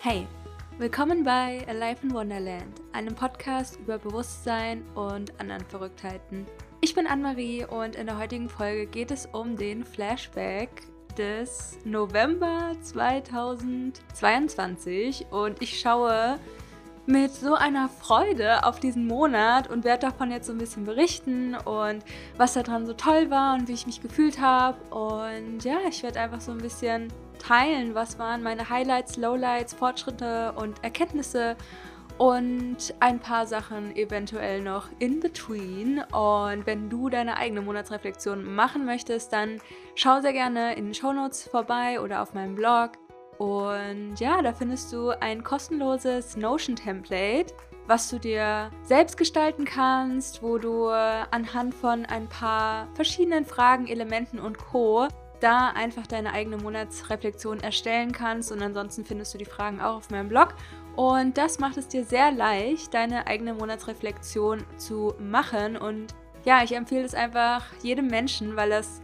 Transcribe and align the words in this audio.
Hey, 0.00 0.28
willkommen 0.78 1.24
bei 1.24 1.66
Alive 1.66 2.04
in 2.04 2.14
Wonderland, 2.14 2.80
einem 2.92 3.16
Podcast 3.16 3.80
über 3.80 3.98
Bewusstsein 3.98 4.84
und 4.94 5.40
anderen 5.40 5.64
Verrücktheiten. 5.64 6.46
Ich 6.80 6.94
bin 6.94 7.08
Anne-Marie 7.08 7.64
und 7.64 7.96
in 7.96 8.06
der 8.06 8.16
heutigen 8.16 8.48
Folge 8.48 8.86
geht 8.86 9.10
es 9.10 9.26
um 9.26 9.56
den 9.56 9.84
Flashback 9.84 10.70
des 11.16 11.80
November 11.84 12.76
2022 12.80 15.26
und 15.32 15.60
ich 15.60 15.80
schaue 15.80 16.38
mit 17.08 17.32
so 17.32 17.54
einer 17.54 17.88
Freude 17.88 18.64
auf 18.64 18.80
diesen 18.80 19.06
Monat 19.06 19.70
und 19.70 19.82
werde 19.82 20.06
davon 20.06 20.30
jetzt 20.30 20.46
so 20.46 20.52
ein 20.52 20.58
bisschen 20.58 20.84
berichten 20.84 21.54
und 21.54 22.04
was 22.36 22.52
daran 22.52 22.86
so 22.86 22.92
toll 22.92 23.30
war 23.30 23.54
und 23.54 23.66
wie 23.66 23.72
ich 23.72 23.86
mich 23.86 24.02
gefühlt 24.02 24.40
habe. 24.42 24.76
Und 24.94 25.64
ja, 25.64 25.78
ich 25.88 26.02
werde 26.02 26.20
einfach 26.20 26.42
so 26.42 26.52
ein 26.52 26.58
bisschen 26.58 27.10
teilen, 27.38 27.94
was 27.94 28.18
waren 28.18 28.42
meine 28.42 28.68
Highlights, 28.68 29.16
Lowlights, 29.16 29.72
Fortschritte 29.72 30.52
und 30.52 30.84
Erkenntnisse 30.84 31.56
und 32.18 32.76
ein 33.00 33.20
paar 33.20 33.46
Sachen 33.46 33.96
eventuell 33.96 34.60
noch 34.60 34.88
in 34.98 35.20
between. 35.20 36.02
Und 36.12 36.66
wenn 36.66 36.90
du 36.90 37.08
deine 37.08 37.38
eigene 37.38 37.62
Monatsreflexion 37.62 38.54
machen 38.54 38.84
möchtest, 38.84 39.32
dann 39.32 39.62
schau 39.94 40.20
sehr 40.20 40.34
gerne 40.34 40.74
in 40.74 40.86
den 40.86 40.94
Show 40.94 41.14
Notes 41.14 41.48
vorbei 41.48 42.02
oder 42.02 42.20
auf 42.20 42.34
meinem 42.34 42.54
Blog. 42.54 42.98
Und 43.38 44.16
ja, 44.18 44.42
da 44.42 44.52
findest 44.52 44.92
du 44.92 45.10
ein 45.10 45.44
kostenloses 45.44 46.36
Notion-Template, 46.36 47.54
was 47.86 48.10
du 48.10 48.18
dir 48.18 48.70
selbst 48.82 49.16
gestalten 49.16 49.64
kannst, 49.64 50.42
wo 50.42 50.58
du 50.58 50.88
anhand 50.88 51.74
von 51.74 52.04
ein 52.04 52.28
paar 52.28 52.88
verschiedenen 52.94 53.46
Fragen, 53.46 53.86
Elementen 53.86 54.40
und 54.40 54.58
Co. 54.58 55.08
da 55.40 55.68
einfach 55.68 56.06
deine 56.06 56.32
eigene 56.32 56.56
Monatsreflexion 56.56 57.60
erstellen 57.60 58.10
kannst. 58.10 58.50
Und 58.50 58.60
ansonsten 58.60 59.04
findest 59.04 59.32
du 59.34 59.38
die 59.38 59.44
Fragen 59.44 59.80
auch 59.80 59.96
auf 59.96 60.10
meinem 60.10 60.28
Blog. 60.28 60.54
Und 60.96 61.38
das 61.38 61.60
macht 61.60 61.76
es 61.76 61.86
dir 61.86 62.04
sehr 62.04 62.32
leicht, 62.32 62.92
deine 62.92 63.28
eigene 63.28 63.54
Monatsreflexion 63.54 64.64
zu 64.76 65.14
machen. 65.20 65.76
Und 65.76 66.14
ja, 66.44 66.64
ich 66.64 66.74
empfehle 66.74 67.04
es 67.04 67.14
einfach 67.14 67.64
jedem 67.82 68.08
Menschen, 68.08 68.56
weil 68.56 68.70
das 68.70 69.00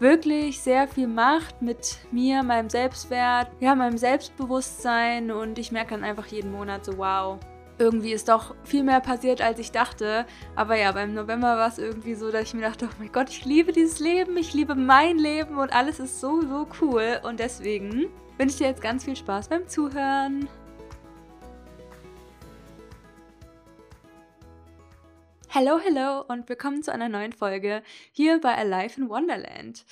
wirklich 0.00 0.60
sehr 0.60 0.88
viel 0.88 1.06
macht 1.06 1.62
mit 1.62 1.98
mir, 2.10 2.42
meinem 2.42 2.70
Selbstwert, 2.70 3.48
ja, 3.60 3.74
meinem 3.74 3.98
Selbstbewusstsein 3.98 5.30
und 5.30 5.58
ich 5.58 5.72
merke 5.72 5.90
dann 5.90 6.04
einfach 6.04 6.26
jeden 6.26 6.52
Monat 6.52 6.84
so, 6.84 6.98
wow, 6.98 7.38
irgendwie 7.78 8.12
ist 8.12 8.28
doch 8.28 8.54
viel 8.62 8.82
mehr 8.82 9.00
passiert, 9.00 9.40
als 9.40 9.58
ich 9.58 9.72
dachte. 9.72 10.26
Aber 10.54 10.76
ja, 10.76 10.92
beim 10.92 11.14
November 11.14 11.56
war 11.56 11.68
es 11.68 11.78
irgendwie 11.78 12.14
so, 12.14 12.30
dass 12.30 12.42
ich 12.42 12.54
mir 12.54 12.60
dachte, 12.60 12.86
oh 12.86 12.94
mein 12.98 13.10
Gott, 13.10 13.30
ich 13.30 13.44
liebe 13.44 13.72
dieses 13.72 14.00
Leben, 14.00 14.36
ich 14.36 14.52
liebe 14.52 14.74
mein 14.74 15.18
Leben 15.18 15.56
und 15.56 15.72
alles 15.72 15.98
ist 15.98 16.20
so, 16.20 16.42
so 16.42 16.66
cool. 16.80 17.20
Und 17.22 17.40
deswegen 17.40 18.08
wünsche 18.36 18.54
ich 18.54 18.58
dir 18.58 18.66
jetzt 18.68 18.82
ganz 18.82 19.04
viel 19.04 19.16
Spaß 19.16 19.48
beim 19.48 19.66
Zuhören. 19.66 20.48
Hello, 25.52 25.80
hello 25.80 26.24
und 26.28 26.48
willkommen 26.48 26.84
zu 26.84 26.92
einer 26.92 27.08
neuen 27.08 27.32
Folge 27.32 27.82
hier 28.12 28.40
bei 28.40 28.54
Alive 28.54 29.00
in 29.00 29.08
Wonderland. 29.08 29.84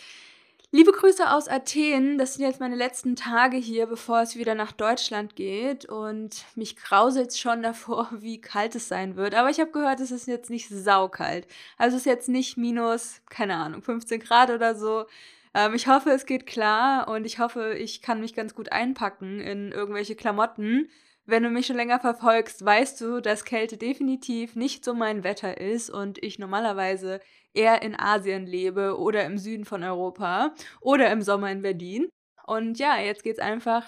Liebe 0.71 0.93
Grüße 0.93 1.33
aus 1.33 1.49
Athen. 1.49 2.17
Das 2.17 2.35
sind 2.35 2.47
jetzt 2.47 2.61
meine 2.61 2.77
letzten 2.77 3.17
Tage 3.17 3.57
hier, 3.57 3.89
bevor 3.89 4.21
es 4.21 4.37
wieder 4.37 4.55
nach 4.55 4.71
Deutschland 4.71 5.35
geht. 5.35 5.85
Und 5.85 6.45
mich 6.55 6.77
grauselt 6.77 7.37
schon 7.37 7.61
davor, 7.65 8.09
wie 8.21 8.41
kalt 8.41 8.77
es 8.77 8.87
sein 8.87 9.17
wird. 9.17 9.35
Aber 9.35 9.51
ich 9.51 9.59
habe 9.59 9.73
gehört, 9.73 9.99
es 9.99 10.13
ist 10.13 10.29
jetzt 10.29 10.49
nicht 10.49 10.69
saukalt. 10.69 11.49
Also 11.77 11.97
es 11.97 12.03
ist 12.03 12.07
jetzt 12.07 12.29
nicht 12.29 12.57
minus, 12.57 13.21
keine 13.29 13.57
Ahnung, 13.57 13.83
15 13.83 14.21
Grad 14.21 14.51
oder 14.51 14.77
so. 14.77 15.07
Ähm, 15.55 15.75
ich 15.75 15.89
hoffe, 15.89 16.11
es 16.11 16.25
geht 16.25 16.47
klar 16.47 17.09
und 17.09 17.25
ich 17.25 17.41
hoffe, 17.41 17.75
ich 17.75 18.01
kann 18.01 18.21
mich 18.21 18.33
ganz 18.33 18.55
gut 18.55 18.71
einpacken 18.71 19.41
in 19.41 19.73
irgendwelche 19.73 20.15
Klamotten. 20.15 20.89
Wenn 21.31 21.43
du 21.43 21.51
mich 21.51 21.67
schon 21.67 21.77
länger 21.77 22.01
verfolgst, 22.01 22.65
weißt 22.65 23.03
du, 23.03 23.21
dass 23.21 23.45
Kälte 23.45 23.77
definitiv 23.77 24.57
nicht 24.57 24.83
so 24.83 24.95
mein 24.95 25.25
Wetter 25.25 25.61
ist 25.61 25.91
und 25.91 26.17
ich 26.25 26.39
normalerweise 26.39 27.21
eher 27.53 27.83
in 27.83 27.95
Asien 28.01 28.47
lebe 28.47 28.99
oder 28.99 29.27
im 29.27 29.37
Süden 29.37 29.67
von 29.67 29.85
Europa 29.85 30.55
oder 30.81 31.13
im 31.13 31.21
Sommer 31.21 31.51
in 31.51 31.61
Berlin. 31.61 32.09
Und 32.47 32.79
ja, 32.79 32.99
jetzt 32.99 33.25
geht's 33.25 33.41
einfach 33.41 33.85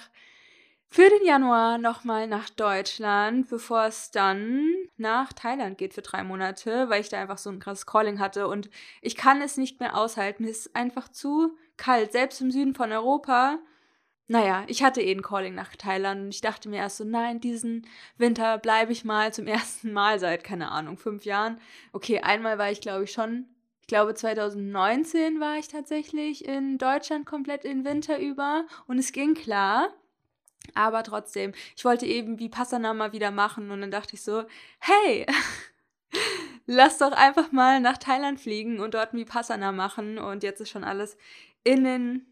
für 0.91 1.09
den 1.09 1.25
Januar 1.25 1.78
nochmal 1.78 2.27
nach 2.27 2.51
Deutschland, 2.51 3.49
bevor 3.49 3.87
es 3.87 4.11
dann 4.11 4.67
nach 4.99 5.33
Thailand 5.33 5.78
geht 5.78 5.95
für 5.95 6.03
drei 6.03 6.22
Monate, 6.22 6.91
weil 6.91 7.01
ich 7.01 7.09
da 7.09 7.22
einfach 7.22 7.39
so 7.39 7.49
ein 7.49 7.59
krasses 7.59 7.87
Calling 7.87 8.19
hatte 8.19 8.49
und 8.49 8.69
ich 9.01 9.17
kann 9.17 9.41
es 9.41 9.57
nicht 9.57 9.81
mehr 9.81 9.97
aushalten. 9.97 10.45
Es 10.45 10.67
ist 10.67 10.77
einfach 10.77 11.09
zu 11.09 11.57
kalt, 11.78 12.12
selbst 12.12 12.43
im 12.43 12.51
Süden 12.51 12.75
von 12.75 12.93
Europa 12.93 13.61
naja, 14.30 14.62
ich 14.68 14.84
hatte 14.84 15.02
eh 15.02 15.10
ein 15.10 15.22
Calling 15.22 15.56
nach 15.56 15.74
Thailand 15.74 16.20
und 16.20 16.28
ich 16.28 16.41
dachte 16.41 16.68
mir 16.68 16.76
erst 16.76 16.98
so, 16.98 17.04
nein, 17.04 17.41
diesen 17.41 17.84
Winter 18.16 18.58
bleibe 18.58 18.92
ich 18.92 19.04
mal 19.04 19.34
zum 19.34 19.46
ersten 19.48 19.92
Mal 19.92 20.20
seit, 20.20 20.44
keine 20.44 20.70
Ahnung, 20.70 20.98
fünf 20.98 21.24
Jahren. 21.24 21.60
Okay, 21.92 22.20
einmal 22.20 22.56
war 22.56 22.70
ich, 22.70 22.80
glaube 22.80 23.02
ich, 23.02 23.10
schon, 23.10 23.46
ich 23.80 23.88
glaube 23.88 24.14
2019 24.14 25.41
war 25.41 25.58
ich 25.58 25.66
tatsächlich 25.66 26.46
in 26.46 26.78
Deutschland 26.78 27.26
komplett 27.26 27.64
in 27.64 27.84
Winter 27.84 28.20
über 28.20 28.66
und 28.86 28.98
es 28.98 29.10
ging 29.10 29.34
klar. 29.34 29.92
Aber 30.74 31.02
trotzdem, 31.02 31.52
ich 31.74 31.84
wollte 31.84 32.06
eben 32.06 32.38
wie 32.38 32.48
Passana 32.48 32.94
mal 32.94 33.12
wieder 33.12 33.32
machen 33.32 33.72
und 33.72 33.80
dann 33.80 33.91
dachte 33.91 34.14
ich 34.14 34.22
so, 34.22 34.44
hey, 34.78 35.26
lass 36.66 36.98
doch 36.98 37.10
einfach 37.10 37.50
mal 37.50 37.80
nach 37.80 37.98
Thailand 37.98 38.38
fliegen 38.38 38.78
und 38.78 38.94
dort 38.94 39.12
wie 39.12 39.24
Passana 39.24 39.72
machen 39.72 40.18
und 40.18 40.44
jetzt 40.44 40.60
ist 40.60 40.70
schon 40.70 40.84
alles 40.84 41.16
in 41.64 41.82
den 41.82 42.26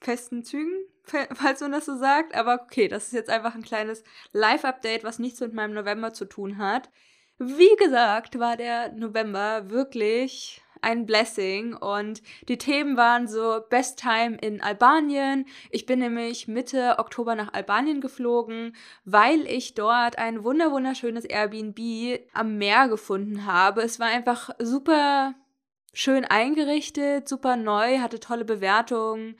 festen 0.00 0.44
Zügen, 0.44 0.84
falls 1.34 1.60
man 1.60 1.72
das 1.72 1.86
so 1.86 1.96
sagt. 1.96 2.34
Aber 2.34 2.60
okay, 2.62 2.88
das 2.88 3.06
ist 3.06 3.12
jetzt 3.12 3.30
einfach 3.30 3.54
ein 3.54 3.62
kleines 3.62 4.04
Live-Update, 4.32 5.04
was 5.04 5.18
nichts 5.18 5.40
mit 5.40 5.54
meinem 5.54 5.74
November 5.74 6.12
zu 6.12 6.24
tun 6.24 6.58
hat. 6.58 6.90
Wie 7.38 7.76
gesagt, 7.76 8.38
war 8.38 8.56
der 8.56 8.92
November 8.92 9.70
wirklich 9.70 10.60
ein 10.80 11.06
Blessing 11.06 11.74
und 11.74 12.22
die 12.48 12.58
Themen 12.58 12.96
waren 12.96 13.28
so 13.28 13.60
Best 13.68 14.00
Time 14.00 14.38
in 14.40 14.60
Albanien. 14.60 15.46
Ich 15.70 15.86
bin 15.86 16.00
nämlich 16.00 16.48
Mitte 16.48 16.96
Oktober 16.98 17.34
nach 17.34 17.52
Albanien 17.52 18.00
geflogen, 18.00 18.74
weil 19.04 19.46
ich 19.46 19.74
dort 19.74 20.18
ein 20.18 20.44
wunderschönes 20.44 21.24
Airbnb 21.24 22.20
am 22.32 22.58
Meer 22.58 22.88
gefunden 22.88 23.44
habe. 23.46 23.82
Es 23.82 24.00
war 24.00 24.08
einfach 24.08 24.50
super 24.58 25.34
schön 25.92 26.24
eingerichtet, 26.24 27.28
super 27.28 27.56
neu, 27.56 27.98
hatte 27.98 28.20
tolle 28.20 28.44
Bewertungen 28.44 29.36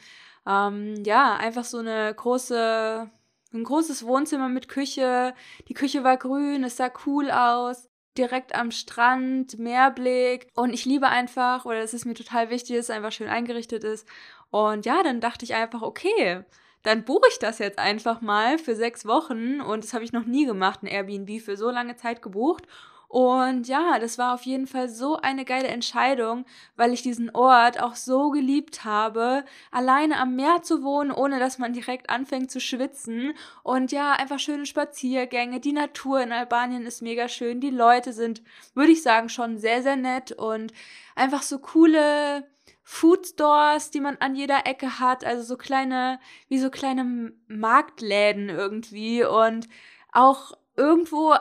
ähm, 0.49 1.03
ja, 1.05 1.37
einfach 1.37 1.65
so 1.65 1.79
eine 1.79 2.13
große, 2.15 3.11
ein 3.53 3.65
großes 3.65 4.07
Wohnzimmer 4.07 4.49
mit 4.49 4.69
Küche. 4.69 5.35
Die 5.69 5.75
Küche 5.75 6.05
war 6.05 6.17
grün, 6.17 6.65
es 6.65 6.77
sah 6.79 6.91
cool 7.07 7.31
aus. 7.31 7.89
Direkt 8.17 8.55
am 8.55 8.71
Strand, 8.71 9.59
Meerblick. 9.59 10.49
Und 10.55 10.73
ich 10.73 10.85
liebe 10.87 11.09
einfach, 11.09 11.67
oder 11.67 11.81
es 11.81 11.95
ist 11.95 12.07
mir 12.07 12.15
total 12.15 12.51
wichtig, 12.51 12.77
dass 12.77 12.87
es 12.87 12.91
einfach 12.91 13.13
schön 13.13 13.29
eingerichtet 13.29 13.85
ist. 13.85 14.09
Und 14.51 14.87
ja, 14.87 15.03
dann 15.03 15.21
dachte 15.21 15.45
ich 15.45 15.55
einfach, 15.55 15.83
okay, 15.83 16.45
dann 16.83 17.05
buche 17.05 17.29
ich 17.31 17.39
das 17.39 17.59
jetzt 17.59 17.79
einfach 17.79 18.21
mal 18.21 18.59
für 18.59 18.75
sechs 18.75 19.07
Wochen. 19.07 19.61
Und 19.61 19.85
das 19.85 19.93
habe 19.93 20.05
ich 20.05 20.13
noch 20.13 20.25
nie 20.25 20.47
gemacht, 20.47 20.83
ein 20.83 20.87
Airbnb 20.87 21.41
für 21.43 21.57
so 21.57 21.71
lange 21.71 21.97
Zeit 21.97 22.23
gebucht. 22.23 22.65
Und 23.09 23.69
ja, 23.69 23.99
das 23.99 24.19
war 24.19 24.35
auf 24.35 24.43
jeden 24.43 24.67
Fall 24.67 24.91
so 24.91 25.17
eine 25.17 25.47
geile 25.47 25.69
Entscheidung, 25.69 26.45
weil 26.77 26.93
ich 26.93 27.01
diesen 27.01 27.35
Ort 27.35 27.81
auch 27.81 27.95
so 27.95 28.31
geliebt 28.31 28.85
habe, 28.85 29.45
alleine 29.71 30.19
am 30.19 30.37
Meer 30.37 30.63
zu 30.63 30.83
wohnen, 30.83 31.11
ohne 31.11 31.39
dass 31.39 31.59
man 31.59 31.73
direkt 31.73 32.11
anfängt 32.11 32.51
zu 32.51 32.61
schwitzen. 32.61 33.33
Und 33.63 33.93
ja, 33.93 34.13
einfach 34.13 34.39
schöne 34.39 34.67
Spaziergänge. 34.67 35.59
Die 35.59 35.73
Natur 35.73 36.21
in 36.21 36.33
Albanien 36.33 36.85
ist 36.85 37.01
mega 37.01 37.29
schön. 37.29 37.61
Die 37.63 37.71
Leute 37.71 38.13
sind, 38.13 38.43
würde 38.75 38.93
ich 38.93 39.03
sagen, 39.03 39.31
schon 39.31 39.57
sehr, 39.57 39.83
sehr 39.83 39.97
nett 39.97 40.33
und 40.33 40.75
einfach 41.17 41.43
so 41.43 41.59
coole 41.61 42.47
Food 42.83 43.27
Stores, 43.27 43.91
die 43.91 44.01
man 44.01 44.19
an 44.21 44.35
jeder 44.35 44.67
Ecke 44.67 44.99
hat. 45.01 45.25
Also 45.25 45.43
so 45.43 45.57
kleine, 45.57 46.21
wie 46.49 46.59
so 46.59 46.69
kleine 46.69 47.33
Marktläden 47.47 48.51
irgendwie 48.51 49.25
und 49.25 49.67
auch 50.13 50.53
irgendwo 50.77 51.35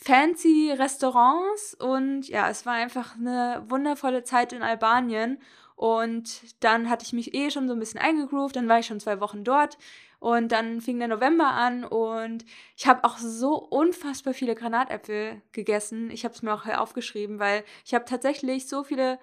fancy 0.00 0.72
Restaurants 0.72 1.74
und 1.74 2.28
ja, 2.28 2.48
es 2.50 2.66
war 2.66 2.74
einfach 2.74 3.16
eine 3.16 3.64
wundervolle 3.68 4.24
Zeit 4.24 4.52
in 4.52 4.62
Albanien. 4.62 5.38
Und 5.76 6.40
dann 6.64 6.88
hatte 6.88 7.04
ich 7.04 7.12
mich 7.12 7.34
eh 7.34 7.50
schon 7.50 7.68
so 7.68 7.74
ein 7.74 7.78
bisschen 7.78 8.00
eingegroovt, 8.00 8.56
dann 8.56 8.68
war 8.68 8.78
ich 8.78 8.86
schon 8.86 8.98
zwei 8.98 9.20
Wochen 9.20 9.44
dort 9.44 9.76
und 10.18 10.50
dann 10.52 10.80
fing 10.80 10.98
der 10.98 11.08
November 11.08 11.48
an 11.48 11.84
und 11.84 12.44
ich 12.76 12.86
habe 12.86 13.04
auch 13.04 13.18
so 13.18 13.54
unfassbar 13.56 14.34
viele 14.34 14.54
Granatäpfel 14.54 15.42
gegessen. 15.52 16.10
Ich 16.10 16.24
habe 16.24 16.34
es 16.34 16.42
mir 16.42 16.54
auch 16.54 16.66
aufgeschrieben, 16.66 17.38
weil 17.38 17.64
ich 17.84 17.94
habe 17.94 18.06
tatsächlich 18.06 18.68
so 18.68 18.82
viele, 18.84 19.18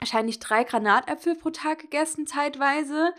wahrscheinlich 0.00 0.40
drei 0.40 0.64
Granatäpfel 0.64 1.36
pro 1.36 1.50
Tag 1.50 1.78
gegessen 1.78 2.26
zeitweise. 2.26 3.12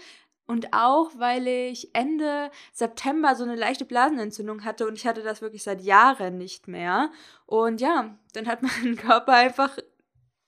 Und 0.51 0.74
auch, 0.74 1.12
weil 1.15 1.48
ich 1.48 1.95
Ende 1.95 2.51
September 2.74 3.36
so 3.36 3.45
eine 3.45 3.56
leichte 3.56 3.86
Blasenentzündung 3.86 4.65
hatte 4.65 4.86
und 4.86 4.98
ich 4.98 5.07
hatte 5.07 5.24
das 5.24 5.42
wirklich 5.42 5.63
seit 5.63 5.80
Jahren 5.81 6.38
nicht 6.38 6.68
mehr. 6.68 7.09
Und 7.45 7.80
ja, 7.80 8.18
dann 8.33 8.48
hat 8.48 8.62
mein 8.62 8.98
Körper 8.98 9.31
einfach 9.31 9.77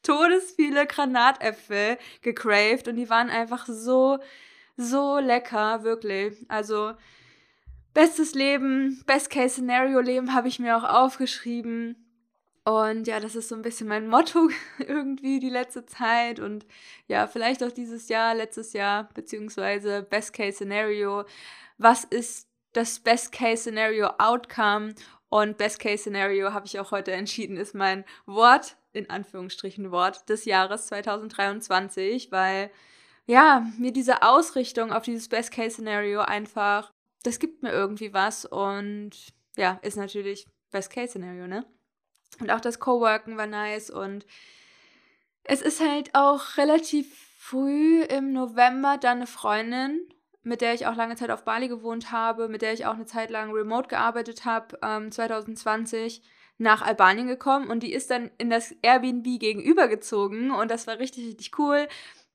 todesviele 0.03 0.87
Granatäpfel 0.87 1.97
gecraved 2.21 2.89
und 2.89 2.97
die 2.97 3.09
waren 3.09 3.29
einfach 3.29 3.65
so, 3.65 4.19
so 4.75 5.19
lecker, 5.19 5.85
wirklich. 5.85 6.45
Also 6.49 6.95
Bestes 7.93 8.33
Leben, 8.33 9.03
Best-Case-Szenario-Leben 9.05 10.33
habe 10.33 10.47
ich 10.47 10.57
mir 10.59 10.75
auch 10.75 10.83
aufgeschrieben. 10.83 11.95
Und 12.65 13.07
ja, 13.07 13.19
das 13.19 13.35
ist 13.35 13.49
so 13.49 13.55
ein 13.55 13.61
bisschen 13.61 13.87
mein 13.89 14.07
Motto 14.07 14.49
irgendwie 14.79 15.39
die 15.39 15.49
letzte 15.49 15.85
Zeit 15.85 16.39
und 16.39 16.65
ja, 17.07 17.27
vielleicht 17.27 17.61
auch 17.63 17.71
dieses 17.71 18.07
Jahr, 18.07 18.33
letztes 18.35 18.73
Jahr, 18.73 19.09
beziehungsweise 19.13 20.03
Best 20.03 20.33
Case 20.33 20.57
Scenario. 20.57 21.25
Was 21.77 22.05
ist 22.05 22.47
das 22.71 22.99
Best 22.99 23.33
Case 23.33 23.63
Scenario 23.63 24.07
Outcome? 24.17 24.95
Und 25.27 25.57
Best 25.57 25.79
Case 25.79 26.03
Scenario 26.03 26.53
habe 26.53 26.67
ich 26.67 26.79
auch 26.79 26.91
heute 26.91 27.11
entschieden, 27.11 27.57
ist 27.57 27.73
mein 27.73 28.05
Wort, 28.27 28.77
in 28.93 29.09
Anführungsstrichen 29.09 29.89
Wort, 29.91 30.29
des 30.29 30.45
Jahres 30.45 30.85
2023, 30.85 32.31
weil 32.31 32.69
ja, 33.25 33.65
mir 33.79 33.91
diese 33.91 34.21
Ausrichtung 34.21 34.93
auf 34.93 35.03
dieses 35.03 35.27
Best 35.29 35.51
Case 35.51 35.71
Scenario 35.71 36.21
einfach, 36.21 36.93
das 37.23 37.39
gibt 37.39 37.63
mir 37.63 37.71
irgendwie 37.71 38.13
was 38.13 38.45
und 38.45 39.11
ja, 39.57 39.79
ist 39.81 39.97
natürlich 39.97 40.45
Best 40.71 40.91
Case 40.91 41.13
Scenario, 41.13 41.47
ne? 41.47 41.65
Und 42.39 42.51
auch 42.51 42.61
das 42.61 42.79
Coworken 42.79 43.37
war 43.37 43.47
nice. 43.47 43.89
Und 43.89 44.25
es 45.43 45.61
ist 45.61 45.81
halt 45.81 46.13
auch 46.13 46.57
relativ 46.57 47.15
früh 47.37 48.03
im 48.03 48.33
November 48.33 48.97
dann 48.97 49.17
eine 49.17 49.27
Freundin, 49.27 50.07
mit 50.43 50.61
der 50.61 50.73
ich 50.73 50.87
auch 50.87 50.95
lange 50.95 51.15
Zeit 51.15 51.31
auf 51.31 51.43
Bali 51.43 51.67
gewohnt 51.67 52.11
habe, 52.11 52.47
mit 52.47 52.61
der 52.61 52.73
ich 52.73 52.85
auch 52.85 52.93
eine 52.93 53.05
Zeit 53.05 53.29
lang 53.29 53.51
remote 53.51 53.87
gearbeitet 53.87 54.45
habe, 54.45 54.77
ähm, 54.81 55.11
2020 55.11 56.21
nach 56.57 56.81
Albanien 56.81 57.27
gekommen. 57.27 57.69
Und 57.69 57.81
die 57.81 57.93
ist 57.93 58.11
dann 58.11 58.31
in 58.37 58.49
das 58.49 58.73
Airbnb 58.81 59.39
gegenübergezogen. 59.39 60.51
Und 60.51 60.71
das 60.71 60.87
war 60.87 60.99
richtig, 60.99 61.25
richtig 61.27 61.57
cool. 61.59 61.87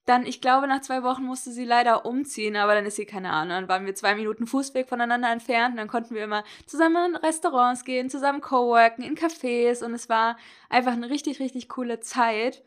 Dann, 0.08 0.24
ich 0.24 0.40
glaube, 0.40 0.66
nach 0.66 0.80
zwei 0.80 1.02
Wochen 1.02 1.24
musste 1.24 1.50
sie 1.50 1.66
leider 1.66 2.06
umziehen, 2.06 2.56
aber 2.56 2.74
dann 2.74 2.86
ist 2.86 2.96
sie, 2.96 3.04
keine 3.04 3.30
Ahnung, 3.30 3.50
dann 3.50 3.68
waren 3.68 3.84
wir 3.84 3.94
zwei 3.94 4.14
Minuten 4.14 4.46
Fußweg 4.46 4.88
voneinander 4.88 5.30
entfernt 5.30 5.72
und 5.72 5.76
dann 5.76 5.86
konnten 5.86 6.14
wir 6.14 6.24
immer 6.24 6.44
zusammen 6.64 7.14
in 7.14 7.16
Restaurants 7.16 7.84
gehen, 7.84 8.08
zusammen 8.08 8.40
coworken, 8.40 9.04
in 9.04 9.16
Cafés 9.16 9.84
und 9.84 9.92
es 9.92 10.08
war 10.08 10.38
einfach 10.70 10.92
eine 10.92 11.10
richtig, 11.10 11.40
richtig 11.40 11.68
coole 11.68 12.00
Zeit. 12.00 12.64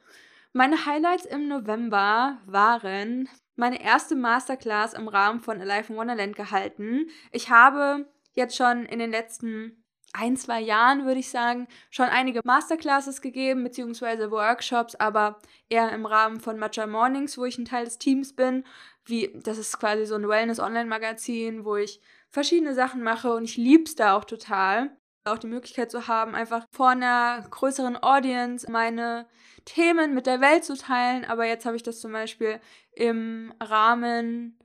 Meine 0.54 0.86
Highlights 0.86 1.26
im 1.26 1.48
November 1.48 2.38
waren 2.46 3.28
meine 3.56 3.84
erste 3.84 4.14
Masterclass 4.14 4.94
im 4.94 5.08
Rahmen 5.08 5.40
von 5.40 5.60
Alive 5.60 5.94
in 5.94 5.98
Wonderland 5.98 6.36
gehalten. 6.36 7.10
Ich 7.32 7.50
habe 7.50 8.06
jetzt 8.34 8.56
schon 8.56 8.86
in 8.86 9.00
den 9.00 9.10
letzten 9.10 9.81
ein, 10.14 10.36
zwei 10.36 10.60
Jahren, 10.60 11.06
würde 11.06 11.20
ich 11.20 11.30
sagen, 11.30 11.68
schon 11.90 12.08
einige 12.08 12.42
Masterclasses 12.44 13.22
gegeben, 13.22 13.64
beziehungsweise 13.64 14.32
Workshops, 14.32 14.96
aber 14.96 15.40
eher 15.70 15.92
im 15.92 16.06
Rahmen 16.06 16.40
von 16.40 16.60
Matcha 16.60 16.88
Mornings, 16.88 17.38
wo 17.38 17.46
ich 17.46 17.58
ein 17.58 17.66
Teil 17.66 17.86
des 17.86 17.98
Teams 17.98 18.34
bin. 18.34 18.66
Wie, 19.06 19.32
das 19.44 19.58
ist 19.58 19.80
quasi 19.80 20.06
so 20.06 20.16
ein 20.16 20.28
Wellness-Online-Magazin, 20.28 21.66
wo 21.66 21.76
ich 21.76 22.02
verschiedene 22.30 22.74
Sachen 22.74 23.04
mache 23.04 23.34
und 23.34 23.46
ich 23.46 23.58
liebe 23.58 23.84
es 23.84 23.96
da 23.96 24.16
auch 24.16 24.26
total. 24.26 24.92
Auch 25.24 25.38
die 25.38 25.48
Möglichkeit 25.48 25.92
zu 25.92 26.08
haben, 26.08 26.34
einfach 26.34 26.66
vor 26.72 26.90
einer 26.90 27.46
größeren 27.48 28.02
Audience 28.02 28.70
meine 28.72 29.28
Themen 29.66 30.16
mit 30.16 30.26
der 30.26 30.42
Welt 30.42 30.66
zu 30.66 30.76
teilen. 30.76 31.26
Aber 31.26 31.46
jetzt 31.46 31.66
habe 31.68 31.76
ich 31.76 31.84
das 31.84 32.00
zum 32.00 32.12
Beispiel 32.12 32.60
im 32.94 33.54
Rahmen 33.62 34.58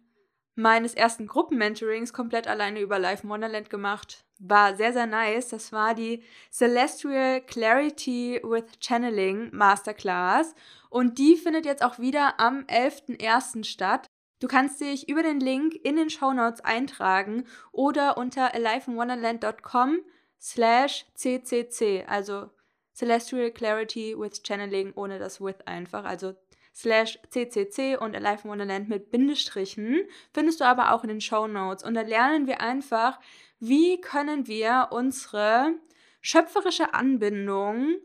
meines 0.57 0.95
ersten 0.95 1.27
Gruppenmentorings 1.27 2.13
komplett 2.13 2.49
alleine 2.49 2.81
über 2.81 2.99
Live 2.99 3.25
Wonderland 3.25 3.71
gemacht. 3.71 4.25
War 4.39 4.75
sehr, 4.75 4.93
sehr 4.93 5.07
nice. 5.07 5.49
Das 5.49 5.71
war 5.71 5.95
die 5.95 6.23
Celestial 6.51 7.41
Clarity 7.43 8.41
with 8.43 8.65
Channeling 8.81 9.55
Masterclass. 9.55 10.55
Und 10.91 11.19
die 11.19 11.37
findet 11.37 11.67
jetzt 11.67 11.85
auch 11.85 11.99
wieder 11.99 12.41
am 12.41 12.65
11.01. 12.65 13.65
statt. 13.65 14.07
Du 14.41 14.49
kannst 14.49 14.81
dich 14.81 15.09
über 15.09 15.23
den 15.23 15.41
Link 15.41 15.75
in 15.75 15.97
den 15.97 16.11
Show 16.11 16.33
Notes 16.33 16.63
eintragen 16.63 17.45
oder 17.73 18.19
unter 18.19 18.53
aliveinwonderland.com 18.55 20.01
slash 20.41 21.07
ccc, 21.15 22.05
also 22.07 22.51
Celestial 22.95 23.51
Clarity 23.51 24.15
with 24.19 24.43
Channeling 24.43 24.93
ohne 24.95 25.19
das 25.19 25.41
with 25.41 25.67
einfach, 25.67 26.05
also 26.05 26.35
slash 26.77 27.19
ccc 27.31 27.97
und 27.97 28.15
Alive 28.15 28.43
in 28.45 28.51
Wonderland 28.51 28.89
mit 28.89 29.11
Bindestrichen, 29.11 30.01
findest 30.35 30.61
du 30.61 30.65
aber 30.65 30.93
auch 30.93 31.03
in 31.03 31.09
den 31.09 31.23
Show 31.23 31.47
Notes. 31.47 31.83
Und 31.83 31.95
da 31.95 32.03
lernen 32.03 32.47
wir 32.47 32.61
einfach, 32.61 33.19
wie 33.59 33.99
können 34.01 34.47
wir 34.47 34.89
unsere 34.91 35.75
schöpferische 36.21 36.93
Anbindung 36.93 37.97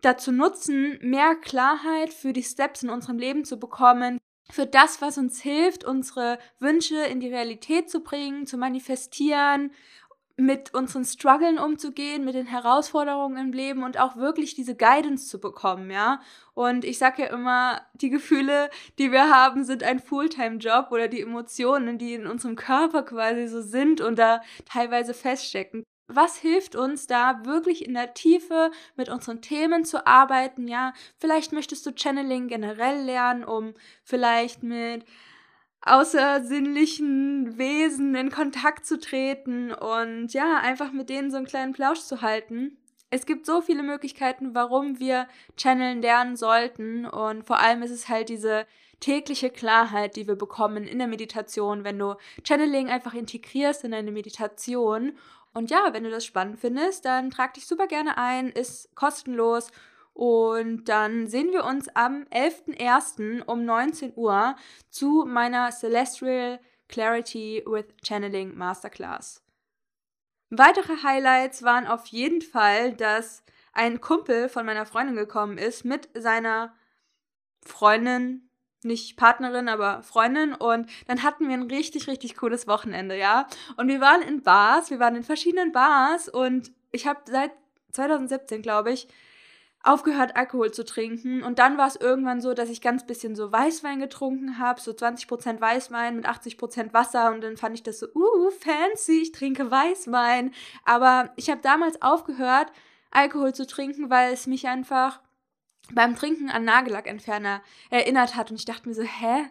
dazu 0.00 0.32
nutzen, 0.32 0.98
mehr 1.00 1.36
Klarheit 1.36 2.12
für 2.12 2.32
die 2.32 2.42
Steps 2.42 2.82
in 2.82 2.90
unserem 2.90 3.18
Leben 3.18 3.44
zu 3.44 3.58
bekommen, 3.58 4.18
für 4.50 4.66
das, 4.66 5.00
was 5.00 5.18
uns 5.18 5.40
hilft, 5.40 5.84
unsere 5.84 6.38
Wünsche 6.58 6.96
in 6.96 7.20
die 7.20 7.28
Realität 7.28 7.90
zu 7.90 8.00
bringen, 8.00 8.46
zu 8.46 8.56
manifestieren 8.56 9.72
mit 10.36 10.74
unseren 10.74 11.04
Struggeln 11.04 11.58
umzugehen, 11.58 12.24
mit 12.24 12.34
den 12.34 12.46
Herausforderungen 12.46 13.38
im 13.38 13.52
Leben 13.52 13.82
und 13.82 13.98
auch 13.98 14.16
wirklich 14.16 14.54
diese 14.54 14.76
Guidance 14.76 15.28
zu 15.28 15.40
bekommen, 15.40 15.90
ja. 15.90 16.20
Und 16.54 16.84
ich 16.84 16.98
sage 16.98 17.22
ja 17.22 17.28
immer, 17.28 17.80
die 17.94 18.10
Gefühle, 18.10 18.70
die 18.98 19.12
wir 19.12 19.30
haben, 19.30 19.64
sind 19.64 19.82
ein 19.82 19.98
Fulltime-Job 20.00 20.88
oder 20.90 21.08
die 21.08 21.22
Emotionen, 21.22 21.98
die 21.98 22.14
in 22.14 22.26
unserem 22.26 22.56
Körper 22.56 23.02
quasi 23.02 23.48
so 23.48 23.62
sind 23.62 24.00
und 24.00 24.18
da 24.18 24.42
teilweise 24.66 25.14
feststecken. 25.14 25.84
Was 26.08 26.36
hilft 26.36 26.76
uns 26.76 27.06
da 27.08 27.44
wirklich 27.44 27.84
in 27.84 27.94
der 27.94 28.14
Tiefe 28.14 28.70
mit 28.94 29.08
unseren 29.08 29.42
Themen 29.42 29.84
zu 29.84 30.06
arbeiten? 30.06 30.68
Ja, 30.68 30.92
vielleicht 31.18 31.52
möchtest 31.52 31.84
du 31.84 31.92
Channeling 31.92 32.46
generell 32.48 33.02
lernen, 33.04 33.42
um 33.44 33.74
vielleicht 34.04 34.62
mit 34.62 35.04
außersinnlichen 35.86 37.58
Wesen 37.58 38.14
in 38.14 38.30
Kontakt 38.30 38.84
zu 38.86 38.98
treten 38.98 39.72
und 39.72 40.32
ja, 40.32 40.58
einfach 40.58 40.92
mit 40.92 41.08
denen 41.08 41.30
so 41.30 41.36
einen 41.36 41.46
kleinen 41.46 41.72
Plausch 41.72 42.00
zu 42.00 42.22
halten. 42.22 42.76
Es 43.10 43.24
gibt 43.24 43.46
so 43.46 43.60
viele 43.60 43.84
Möglichkeiten, 43.84 44.54
warum 44.54 44.98
wir 44.98 45.28
Channeln 45.56 46.02
lernen 46.02 46.36
sollten 46.36 47.06
und 47.06 47.46
vor 47.46 47.60
allem 47.60 47.82
ist 47.82 47.92
es 47.92 48.08
halt 48.08 48.28
diese 48.28 48.66
tägliche 48.98 49.50
Klarheit, 49.50 50.16
die 50.16 50.26
wir 50.26 50.36
bekommen 50.36 50.84
in 50.84 50.98
der 50.98 51.06
Meditation, 51.06 51.84
wenn 51.84 51.98
du 51.98 52.16
Channeling 52.42 52.88
einfach 52.88 53.14
integrierst 53.14 53.84
in 53.84 53.92
deine 53.92 54.10
Meditation. 54.10 55.12
Und 55.54 55.70
ja, 55.70 55.92
wenn 55.92 56.04
du 56.04 56.10
das 56.10 56.24
spannend 56.24 56.58
findest, 56.58 57.04
dann 57.04 57.30
trag 57.30 57.54
dich 57.54 57.66
super 57.66 57.86
gerne 57.86 58.18
ein, 58.18 58.48
ist 58.48 58.94
kostenlos 58.96 59.70
und 60.16 60.88
dann 60.88 61.26
sehen 61.26 61.52
wir 61.52 61.64
uns 61.64 61.88
am 61.94 62.22
11.01. 62.32 63.42
um 63.44 63.66
19 63.66 64.14
Uhr 64.16 64.56
zu 64.88 65.26
meiner 65.28 65.70
Celestial 65.70 66.58
Clarity 66.88 67.62
with 67.66 67.84
Channeling 68.02 68.56
Masterclass. 68.56 69.44
Weitere 70.48 71.02
Highlights 71.02 71.64
waren 71.64 71.86
auf 71.86 72.06
jeden 72.06 72.40
Fall, 72.40 72.94
dass 72.94 73.44
ein 73.74 74.00
Kumpel 74.00 74.48
von 74.48 74.64
meiner 74.64 74.86
Freundin 74.86 75.16
gekommen 75.16 75.58
ist 75.58 75.84
mit 75.84 76.08
seiner 76.14 76.74
Freundin, 77.60 78.48
nicht 78.82 79.18
Partnerin, 79.18 79.68
aber 79.68 80.02
Freundin 80.02 80.54
und 80.54 80.88
dann 81.08 81.24
hatten 81.24 81.46
wir 81.46 81.54
ein 81.54 81.70
richtig, 81.70 82.08
richtig 82.08 82.36
cooles 82.36 82.66
Wochenende, 82.66 83.18
ja. 83.18 83.48
Und 83.76 83.88
wir 83.88 84.00
waren 84.00 84.22
in 84.22 84.42
Bars, 84.42 84.88
wir 84.88 84.98
waren 84.98 85.16
in 85.16 85.24
verschiedenen 85.24 85.72
Bars 85.72 86.30
und 86.30 86.72
ich 86.90 87.06
habe 87.06 87.20
seit 87.26 87.50
2017, 87.92 88.62
glaube 88.62 88.92
ich, 88.92 89.08
aufgehört, 89.86 90.36
Alkohol 90.36 90.72
zu 90.72 90.84
trinken. 90.84 91.42
Und 91.42 91.58
dann 91.58 91.78
war 91.78 91.86
es 91.86 91.96
irgendwann 91.96 92.40
so, 92.40 92.54
dass 92.54 92.68
ich 92.68 92.80
ganz 92.80 93.06
bisschen 93.06 93.36
so 93.36 93.52
Weißwein 93.52 94.00
getrunken 94.00 94.58
habe, 94.58 94.80
so 94.80 94.90
20% 94.90 95.60
Weißwein 95.60 96.16
mit 96.16 96.26
80% 96.26 96.92
Wasser. 96.92 97.32
Und 97.32 97.42
dann 97.42 97.56
fand 97.56 97.74
ich 97.74 97.82
das 97.82 97.98
so, 97.98 98.06
uh, 98.14 98.50
fancy, 98.50 99.22
ich 99.22 99.32
trinke 99.32 99.70
Weißwein. 99.70 100.52
Aber 100.84 101.30
ich 101.36 101.50
habe 101.50 101.60
damals 101.60 102.02
aufgehört, 102.02 102.72
Alkohol 103.10 103.54
zu 103.54 103.66
trinken, 103.66 104.10
weil 104.10 104.32
es 104.32 104.46
mich 104.46 104.68
einfach 104.68 105.20
beim 105.92 106.16
Trinken 106.16 106.50
an 106.50 106.64
Nagellackentferner 106.64 107.62
erinnert 107.90 108.36
hat. 108.36 108.50
Und 108.50 108.56
ich 108.56 108.64
dachte 108.64 108.88
mir 108.88 108.94
so, 108.94 109.02
hä? 109.02 109.46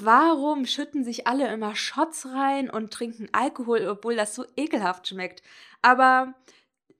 Warum 0.00 0.64
schütten 0.64 1.02
sich 1.02 1.26
alle 1.26 1.52
immer 1.52 1.74
Shots 1.74 2.26
rein 2.26 2.70
und 2.70 2.92
trinken 2.92 3.28
Alkohol, 3.32 3.88
obwohl 3.88 4.14
das 4.14 4.34
so 4.34 4.44
ekelhaft 4.56 5.08
schmeckt? 5.08 5.42
Aber 5.82 6.34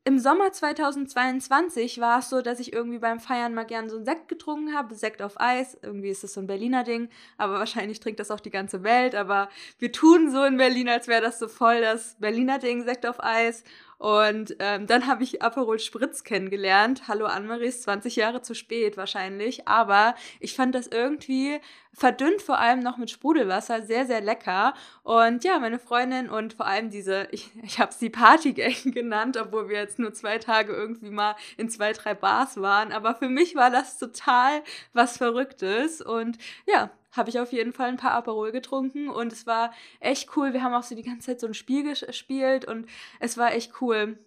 im 0.09 0.19
Sommer 0.19 0.51
2022 0.51 2.01
war 2.01 2.21
es 2.21 2.31
so, 2.31 2.41
dass 2.41 2.61
ich 2.61 2.73
irgendwie 2.73 2.99
beim 2.99 3.21
Feiern 3.21 3.53
mal 3.53 3.67
gern 3.67 3.91
so 3.91 3.97
einen 3.97 4.07
Sekt 4.07 4.29
getrunken 4.29 4.75
habe, 4.75 4.95
Sekt 4.95 5.21
auf 5.21 5.39
Eis. 5.39 5.77
Irgendwie 5.83 6.09
ist 6.09 6.25
das 6.25 6.33
so 6.33 6.41
ein 6.41 6.47
Berliner 6.47 6.83
Ding, 6.83 7.11
aber 7.37 7.59
wahrscheinlich 7.59 8.01
trinkt 8.01 8.19
das 8.19 8.31
auch 8.31 8.41
die 8.41 8.49
ganze 8.49 8.83
Welt. 8.85 9.15
Aber 9.15 9.51
wir 9.79 9.93
tun 9.93 10.31
so 10.31 10.45
in 10.45 10.57
Berlin, 10.57 10.89
als 10.89 11.09
wäre 11.09 11.21
das 11.21 11.39
so 11.39 11.47
voll 11.47 11.83
das 11.83 12.17
Berliner 12.19 12.59
Ding, 12.59 12.85
Sekt 12.85 13.05
auf 13.05 13.23
Eis. 13.23 13.65
Und 13.99 14.55
ähm, 14.61 14.87
dann 14.87 15.09
habe 15.09 15.25
ich 15.25 15.43
Aperol 15.43 15.81
Spritz 15.81 16.23
kennengelernt. 16.23 17.09
Hallo 17.09 17.27
Annemarie, 17.27 17.67
ist 17.67 17.83
20 17.83 18.15
Jahre 18.15 18.43
zu 18.43 18.55
spät 18.55 18.97
wahrscheinlich. 18.97 19.67
Aber 19.67 20.15
ich 20.39 20.55
fand 20.55 20.77
das 20.77 20.87
irgendwie 20.87 21.61
verdünnt, 21.93 22.41
vor 22.41 22.61
allem 22.61 22.79
noch 22.79 22.97
mit 22.97 23.11
Sprudelwasser, 23.11 23.83
sehr, 23.83 24.07
sehr 24.07 24.21
lecker. 24.21 24.75
Und 25.03 25.43
ja, 25.43 25.59
meine 25.59 25.81
Freundin 25.81 26.31
und 26.31 26.55
vor 26.55 26.67
allem 26.67 26.91
diese, 26.91 27.27
ich, 27.33 27.51
ich 27.65 27.81
habe 27.81 27.93
sie 27.93 28.09
Partygang 28.09 28.75
genannt, 28.93 29.37
obwohl 29.37 29.69
wir 29.69 29.79
jetzt 29.79 29.99
nur 29.99 30.15
zwei 30.15 30.39
Tage 30.39 30.73
irgendwie 30.73 31.11
mal 31.11 31.35
in 31.57 31.69
zwei, 31.69 31.93
drei 31.93 32.15
Bars 32.15 32.61
waren. 32.61 32.93
Aber 32.93 33.17
für 33.17 33.29
mich 33.29 33.57
war 33.57 33.71
das 33.71 33.99
total 33.99 34.63
was 34.93 35.17
Verrücktes. 35.17 36.01
Und 36.01 36.39
ja, 36.67 36.91
habe 37.19 37.29
ich 37.29 37.39
auf 37.39 37.53
jeden 37.53 37.73
Fall 37.73 37.89
ein 37.89 37.99
paar 37.99 38.13
Aperol 38.13 38.53
getrunken 38.53 39.11
und 39.11 39.33
es 39.33 39.47
war 39.47 39.73
echt 40.01 40.37
cool. 40.37 40.55
Wir 40.55 40.63
haben 40.63 40.75
auch 40.75 40.83
so 40.83 40.95
die 40.95 41.03
ganze 41.03 41.27
Zeit 41.27 41.41
so 41.41 41.47
ein 41.47 41.55
Spiel 41.55 41.83
gespielt 41.83 42.65
und 42.65 42.87
es 43.21 43.37
war 43.37 43.53
echt 43.53 43.83
cool. 43.83 44.19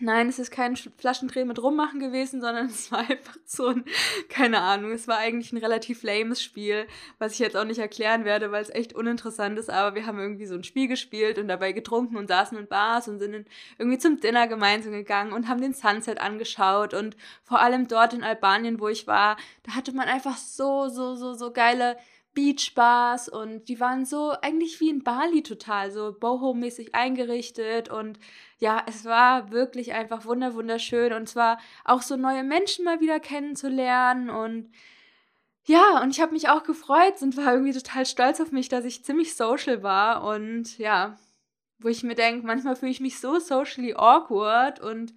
Nein, 0.00 0.28
es 0.28 0.40
ist 0.40 0.50
kein 0.50 0.74
Flaschendrehen 0.74 1.46
mit 1.46 1.62
Rummachen 1.62 2.00
gewesen, 2.00 2.40
sondern 2.40 2.66
es 2.70 2.90
war 2.90 2.98
einfach 2.98 3.36
so 3.44 3.68
ein, 3.68 3.84
keine 4.28 4.60
Ahnung, 4.60 4.90
es 4.90 5.06
war 5.06 5.18
eigentlich 5.18 5.52
ein 5.52 5.58
relativ 5.58 6.02
lames 6.02 6.42
Spiel, 6.42 6.88
was 7.18 7.34
ich 7.34 7.38
jetzt 7.38 7.56
auch 7.56 7.64
nicht 7.64 7.78
erklären 7.78 8.24
werde, 8.24 8.50
weil 8.50 8.62
es 8.62 8.70
echt 8.70 8.92
uninteressant 8.94 9.56
ist, 9.56 9.70
aber 9.70 9.94
wir 9.94 10.06
haben 10.06 10.18
irgendwie 10.18 10.46
so 10.46 10.56
ein 10.56 10.64
Spiel 10.64 10.88
gespielt 10.88 11.38
und 11.38 11.46
dabei 11.46 11.70
getrunken 11.70 12.16
und 12.16 12.26
saßen 12.26 12.58
in 12.58 12.66
Bars 12.66 13.06
und 13.06 13.20
sind 13.20 13.46
irgendwie 13.78 13.98
zum 13.98 14.18
Dinner 14.18 14.48
gemeinsam 14.48 14.92
gegangen 14.92 15.32
und 15.32 15.48
haben 15.48 15.60
den 15.60 15.74
Sunset 15.74 16.20
angeschaut 16.20 16.92
und 16.92 17.16
vor 17.44 17.60
allem 17.60 17.86
dort 17.86 18.14
in 18.14 18.24
Albanien, 18.24 18.80
wo 18.80 18.88
ich 18.88 19.06
war, 19.06 19.36
da 19.62 19.76
hatte 19.76 19.92
man 19.94 20.08
einfach 20.08 20.36
so, 20.36 20.88
so, 20.88 21.14
so, 21.14 21.34
so 21.34 21.52
geile 21.52 21.96
Beachbars 22.34 23.28
und 23.28 23.68
die 23.68 23.80
waren 23.80 24.04
so 24.04 24.32
eigentlich 24.42 24.80
wie 24.80 24.90
in 24.90 25.04
Bali 25.04 25.42
total, 25.42 25.90
so 25.90 26.12
boho-mäßig 26.12 26.94
eingerichtet 26.94 27.90
und 27.90 28.18
ja, 28.58 28.82
es 28.86 29.04
war 29.04 29.50
wirklich 29.50 29.92
einfach 29.92 30.24
wunder 30.24 30.54
wunderschön 30.54 31.12
und 31.12 31.28
zwar 31.28 31.58
auch 31.84 32.02
so 32.02 32.16
neue 32.16 32.44
Menschen 32.44 32.84
mal 32.84 33.00
wieder 33.00 33.20
kennenzulernen 33.20 34.30
und 34.30 34.70
ja, 35.66 36.02
und 36.02 36.10
ich 36.10 36.20
habe 36.20 36.32
mich 36.32 36.48
auch 36.48 36.62
gefreut 36.64 37.22
und 37.22 37.36
war 37.36 37.54
irgendwie 37.54 37.72
total 37.72 38.04
stolz 38.04 38.40
auf 38.40 38.52
mich, 38.52 38.68
dass 38.68 38.84
ich 38.84 39.04
ziemlich 39.04 39.34
social 39.34 39.82
war 39.82 40.24
und 40.24 40.76
ja, 40.78 41.16
wo 41.78 41.88
ich 41.88 42.02
mir 42.02 42.14
denke, 42.14 42.46
manchmal 42.46 42.76
fühle 42.76 42.90
ich 42.92 43.00
mich 43.00 43.20
so 43.20 43.38
socially 43.38 43.94
awkward 43.94 44.80
und 44.80 45.14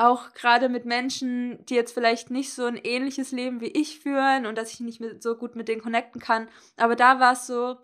auch 0.00 0.32
gerade 0.32 0.68
mit 0.68 0.86
Menschen, 0.86 1.64
die 1.66 1.74
jetzt 1.74 1.92
vielleicht 1.92 2.30
nicht 2.30 2.52
so 2.52 2.64
ein 2.64 2.76
ähnliches 2.76 3.32
Leben 3.32 3.60
wie 3.60 3.68
ich 3.68 4.00
führen 4.00 4.46
und 4.46 4.56
dass 4.56 4.72
ich 4.72 4.80
nicht 4.80 5.00
mit, 5.00 5.22
so 5.22 5.36
gut 5.36 5.56
mit 5.56 5.68
denen 5.68 5.82
connecten 5.82 6.20
kann. 6.20 6.48
Aber 6.76 6.96
da 6.96 7.20
war 7.20 7.34
es 7.34 7.46
so, 7.46 7.76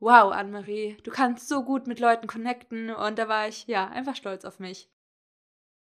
wow, 0.00 0.32
Anne-Marie, 0.32 0.96
du 1.04 1.10
kannst 1.10 1.48
so 1.48 1.62
gut 1.62 1.86
mit 1.86 2.00
Leuten 2.00 2.26
connecten 2.26 2.90
und 2.90 3.18
da 3.18 3.28
war 3.28 3.48
ich, 3.48 3.66
ja, 3.68 3.88
einfach 3.88 4.16
stolz 4.16 4.44
auf 4.44 4.58
mich. 4.58 4.88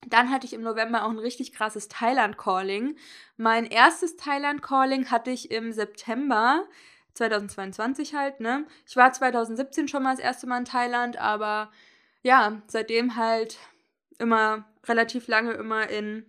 Dann 0.08 0.30
hatte 0.32 0.46
ich 0.46 0.54
im 0.54 0.62
November 0.62 1.04
auch 1.04 1.10
ein 1.10 1.20
richtig 1.20 1.52
krasses 1.52 1.90
Thailand-Calling. 1.90 2.96
Mein 3.36 3.66
erstes 3.66 4.16
Thailand-Calling 4.16 5.12
hatte 5.12 5.32
ich 5.32 5.52
im 5.52 5.74
September 5.74 6.66
2022 7.16 8.16
halt, 8.16 8.40
ne? 8.40 8.66
Ich 8.88 8.96
war 8.96 9.12
2017 9.12 9.88
schon 9.88 10.04
mal 10.04 10.12
das 10.12 10.24
erste 10.24 10.48
Mal 10.48 10.60
in 10.60 10.66
Thailand, 10.66 11.18
aber 11.18 11.72
ja, 12.22 12.62
seitdem 12.68 13.16
halt 13.16 13.58
immer 14.20 14.66
relativ 14.88 15.28
lange 15.28 15.54
immer 15.54 15.90
in 15.90 16.26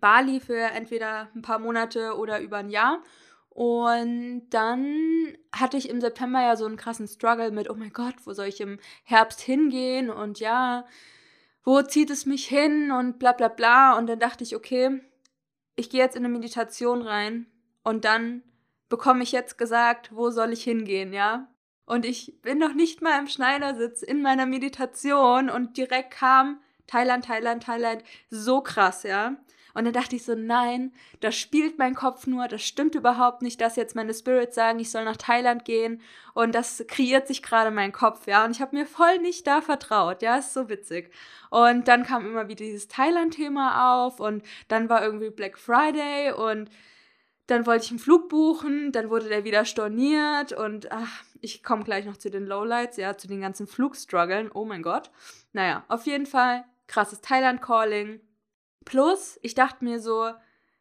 Bali 0.00 0.40
für 0.40 0.58
entweder 0.58 1.28
ein 1.34 1.42
paar 1.42 1.58
Monate 1.58 2.16
oder 2.16 2.40
über 2.40 2.58
ein 2.58 2.70
Jahr. 2.70 3.02
Und 3.50 4.48
dann 4.50 5.36
hatte 5.52 5.76
ich 5.76 5.88
im 5.88 6.00
September 6.00 6.40
ja 6.40 6.56
so 6.56 6.66
einen 6.66 6.76
krassen 6.76 7.08
Struggle 7.08 7.50
mit, 7.50 7.68
oh 7.68 7.74
mein 7.74 7.92
Gott, 7.92 8.14
wo 8.24 8.32
soll 8.32 8.46
ich 8.46 8.60
im 8.60 8.78
Herbst 9.02 9.40
hingehen? 9.40 10.10
Und 10.10 10.38
ja, 10.38 10.86
wo 11.64 11.82
zieht 11.82 12.10
es 12.10 12.26
mich 12.26 12.46
hin? 12.46 12.92
Und 12.92 13.18
bla 13.18 13.32
bla 13.32 13.48
bla. 13.48 13.98
Und 13.98 14.06
dann 14.06 14.20
dachte 14.20 14.44
ich, 14.44 14.54
okay, 14.54 15.00
ich 15.78 15.90
gehe 15.90 16.00
jetzt 16.00 16.16
in 16.16 16.24
eine 16.24 16.32
Meditation 16.32 17.02
rein 17.02 17.46
und 17.84 18.04
dann 18.04 18.42
bekomme 18.88 19.22
ich 19.22 19.32
jetzt 19.32 19.58
gesagt, 19.58 20.14
wo 20.14 20.30
soll 20.30 20.52
ich 20.52 20.64
hingehen, 20.64 21.12
ja? 21.12 21.48
Und 21.84 22.04
ich 22.04 22.40
bin 22.42 22.58
noch 22.58 22.74
nicht 22.74 23.00
mal 23.00 23.18
im 23.18 23.28
Schneidersitz 23.28 24.02
in 24.02 24.20
meiner 24.20 24.44
Meditation 24.44 25.48
und 25.48 25.76
direkt 25.76 26.10
kam 26.10 26.60
Thailand, 26.88 27.24
Thailand, 27.24 27.62
Thailand, 27.62 28.02
so 28.30 28.60
krass, 28.60 29.04
ja. 29.04 29.36
Und 29.74 29.84
dann 29.84 29.92
dachte 29.92 30.16
ich 30.16 30.24
so, 30.24 30.34
nein, 30.34 30.92
das 31.20 31.36
spielt 31.36 31.78
mein 31.78 31.94
Kopf 31.94 32.26
nur, 32.26 32.48
das 32.48 32.62
stimmt 32.62 32.96
überhaupt 32.96 33.42
nicht, 33.42 33.60
dass 33.60 33.76
jetzt 33.76 33.94
meine 33.94 34.12
Spirits 34.12 34.56
sagen, 34.56 34.80
ich 34.80 34.90
soll 34.90 35.04
nach 35.04 35.16
Thailand 35.16 35.64
gehen 35.64 36.00
und 36.34 36.54
das 36.54 36.84
kreiert 36.88 37.28
sich 37.28 37.44
gerade 37.44 37.70
mein 37.70 37.92
Kopf, 37.92 38.26
ja. 38.26 38.44
Und 38.44 38.50
ich 38.50 38.60
habe 38.60 38.76
mir 38.76 38.86
voll 38.86 39.18
nicht 39.18 39.46
da 39.46 39.60
vertraut, 39.60 40.20
ja, 40.22 40.36
ist 40.38 40.52
so 40.52 40.68
witzig. 40.68 41.12
Und 41.50 41.86
dann 41.86 42.02
kam 42.02 42.26
immer 42.26 42.48
wieder 42.48 42.64
dieses 42.64 42.88
Thailand-Thema 42.88 44.04
auf 44.04 44.18
und 44.18 44.42
dann 44.66 44.88
war 44.88 45.04
irgendwie 45.04 45.30
Black 45.30 45.58
Friday 45.58 46.32
und 46.32 46.70
dann 47.46 47.64
wollte 47.64 47.84
ich 47.84 47.90
einen 47.90 48.00
Flug 48.00 48.28
buchen, 48.28 48.90
dann 48.92 49.10
wurde 49.10 49.28
der 49.28 49.44
wieder 49.44 49.64
storniert 49.64 50.52
und 50.52 50.90
ach, 50.90 51.22
ich 51.40 51.62
komme 51.62 51.84
gleich 51.84 52.04
noch 52.04 52.16
zu 52.16 52.30
den 52.30 52.46
Lowlights, 52.46 52.96
ja, 52.96 53.16
zu 53.16 53.28
den 53.28 53.40
ganzen 53.40 53.66
Flugstruggeln. 53.66 54.50
Oh 54.52 54.64
mein 54.64 54.82
Gott. 54.82 55.10
Naja, 55.52 55.84
auf 55.88 56.04
jeden 56.06 56.26
Fall 56.26 56.64
krasses 56.88 57.20
Thailand-Calling. 57.20 58.20
Plus, 58.84 59.38
ich 59.42 59.54
dachte 59.54 59.84
mir 59.84 60.00
so, 60.00 60.32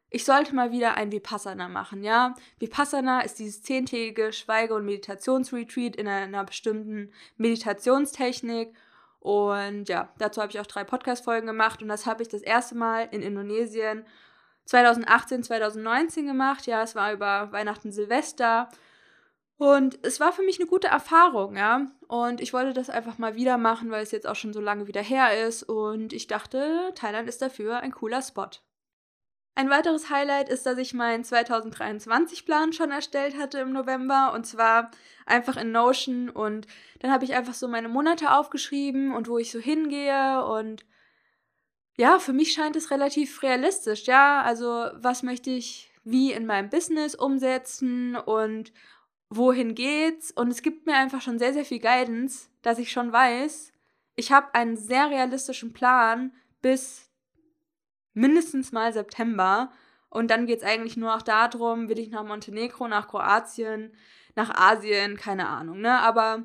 ich 0.10 0.24
sollte 0.24 0.56
mal 0.56 0.72
wieder 0.72 0.96
ein 0.96 1.12
Vipassana 1.12 1.68
machen, 1.68 2.02
ja. 2.02 2.34
Vipassana 2.60 3.22
ist 3.22 3.40
dieses 3.40 3.62
zehntägige 3.62 4.32
Schweige- 4.32 4.74
und 4.74 4.86
Meditationsretreat 4.86 5.96
in 5.98 6.08
einer 6.08 6.46
bestimmten 6.46 7.12
Meditationstechnik. 7.36 8.74
Und 9.20 9.90
ja, 9.90 10.14
dazu 10.18 10.42
habe 10.42 10.52
ich 10.52 10.60
auch 10.60 10.66
drei 10.66 10.86
Podcast-Folgen 10.86 11.48
gemacht 11.48 11.82
und 11.82 11.90
das 11.90 12.06
habe 12.06 12.24
ich 12.24 12.30
das 12.30 12.42
erste 12.42 12.76
Mal 12.76 13.10
in 13.12 13.22
Indonesien 13.22 14.06
2018, 14.66 15.44
2019 15.44 16.26
gemacht. 16.28 16.66
Ja, 16.68 16.84
es 16.84 16.96
war 16.96 17.12
über 17.12 17.52
Weihnachten, 17.52 17.92
Silvester 17.92 18.70
und 19.58 19.98
es 20.04 20.20
war 20.20 20.32
für 20.32 20.44
mich 20.44 20.60
eine 20.60 20.70
gute 20.70 20.88
Erfahrung, 20.88 21.58
ja. 21.58 21.88
Und 22.08 22.42
ich 22.42 22.54
wollte 22.54 22.74
das 22.74 22.92
einfach 22.92 23.18
mal 23.18 23.36
wieder 23.36 23.58
machen, 23.58 23.90
weil 23.90 24.04
es 24.04 24.12
jetzt 24.12 24.28
auch 24.28 24.36
schon 24.36 24.54
so 24.54 24.62
lange 24.62 24.88
wieder 24.88 25.02
her 25.02 25.48
ist. 25.48 25.64
Und 25.64 26.14
ich 26.14 26.28
dachte, 26.28 26.92
Thailand 26.94 27.28
ist 27.28 27.42
dafür 27.42 27.80
ein 27.80 27.92
cooler 27.92 28.22
Spot. 28.22 28.50
Ein 29.56 29.72
weiteres 29.72 30.12
Highlight 30.12 30.50
ist, 30.50 30.68
dass 30.68 30.78
ich 30.78 30.94
meinen 30.94 31.24
2023-Plan 31.24 32.72
schon 32.74 32.92
erstellt 32.92 33.36
hatte 33.36 33.58
im 33.58 33.74
November. 33.74 34.32
Und 34.36 34.46
zwar 34.46 34.92
einfach 35.26 35.58
in 35.58 35.72
Notion. 35.72 36.30
Und 36.30 36.68
dann 37.00 37.12
habe 37.12 37.26
ich 37.26 37.34
einfach 37.34 37.56
so 37.56 37.68
meine 37.68 37.90
Monate 37.90 38.36
aufgeschrieben 38.36 39.16
und 39.16 39.28
wo 39.28 39.40
ich 39.40 39.52
so 39.52 39.58
hingehe. 39.58 40.46
Und 40.46 40.86
ja, 41.98 42.20
für 42.20 42.34
mich 42.34 42.54
scheint 42.54 42.76
es 42.76 42.92
relativ 42.92 43.42
realistisch. 43.42 44.06
Ja, 44.06 44.44
also 44.44 44.92
was 44.94 45.24
möchte 45.24 45.50
ich 45.50 45.92
wie 46.04 46.32
in 46.32 46.46
meinem 46.46 46.70
Business 46.70 47.16
umsetzen 47.16 48.16
und 48.16 48.72
wohin 49.30 49.76
geht's? 49.76 50.32
Und 50.32 50.50
es 50.50 50.62
gibt 50.62 50.86
mir 50.86 50.96
einfach 50.96 51.22
schon 51.22 51.40
sehr, 51.40 51.54
sehr 51.54 51.66
viel 51.66 51.80
Guidance, 51.80 52.50
dass 52.62 52.80
ich 52.80 52.92
schon 52.92 53.12
weiß, 53.12 53.72
ich 54.16 54.32
habe 54.32 54.54
einen 54.56 54.78
sehr 54.78 55.10
realistischen 55.10 55.74
Plan 55.74 56.34
bis 56.62 57.10
mindestens 58.14 58.72
mal 58.72 58.92
September. 58.92 59.72
Und 60.10 60.32
dann 60.32 60.48
geht 60.48 60.60
es 60.60 60.66
eigentlich 60.66 60.98
nur 60.98 61.16
auch 61.16 61.22
darum, 61.22 61.90
will 61.90 62.00
ich 62.00 62.10
nach 62.10 62.24
Montenegro, 62.24 62.88
nach 62.88 63.08
Kroatien, 63.08 63.94
nach 64.36 64.50
Asien, 64.50 65.18
keine 65.18 65.48
Ahnung, 65.48 65.82
ne? 65.82 66.00
Aber 66.00 66.44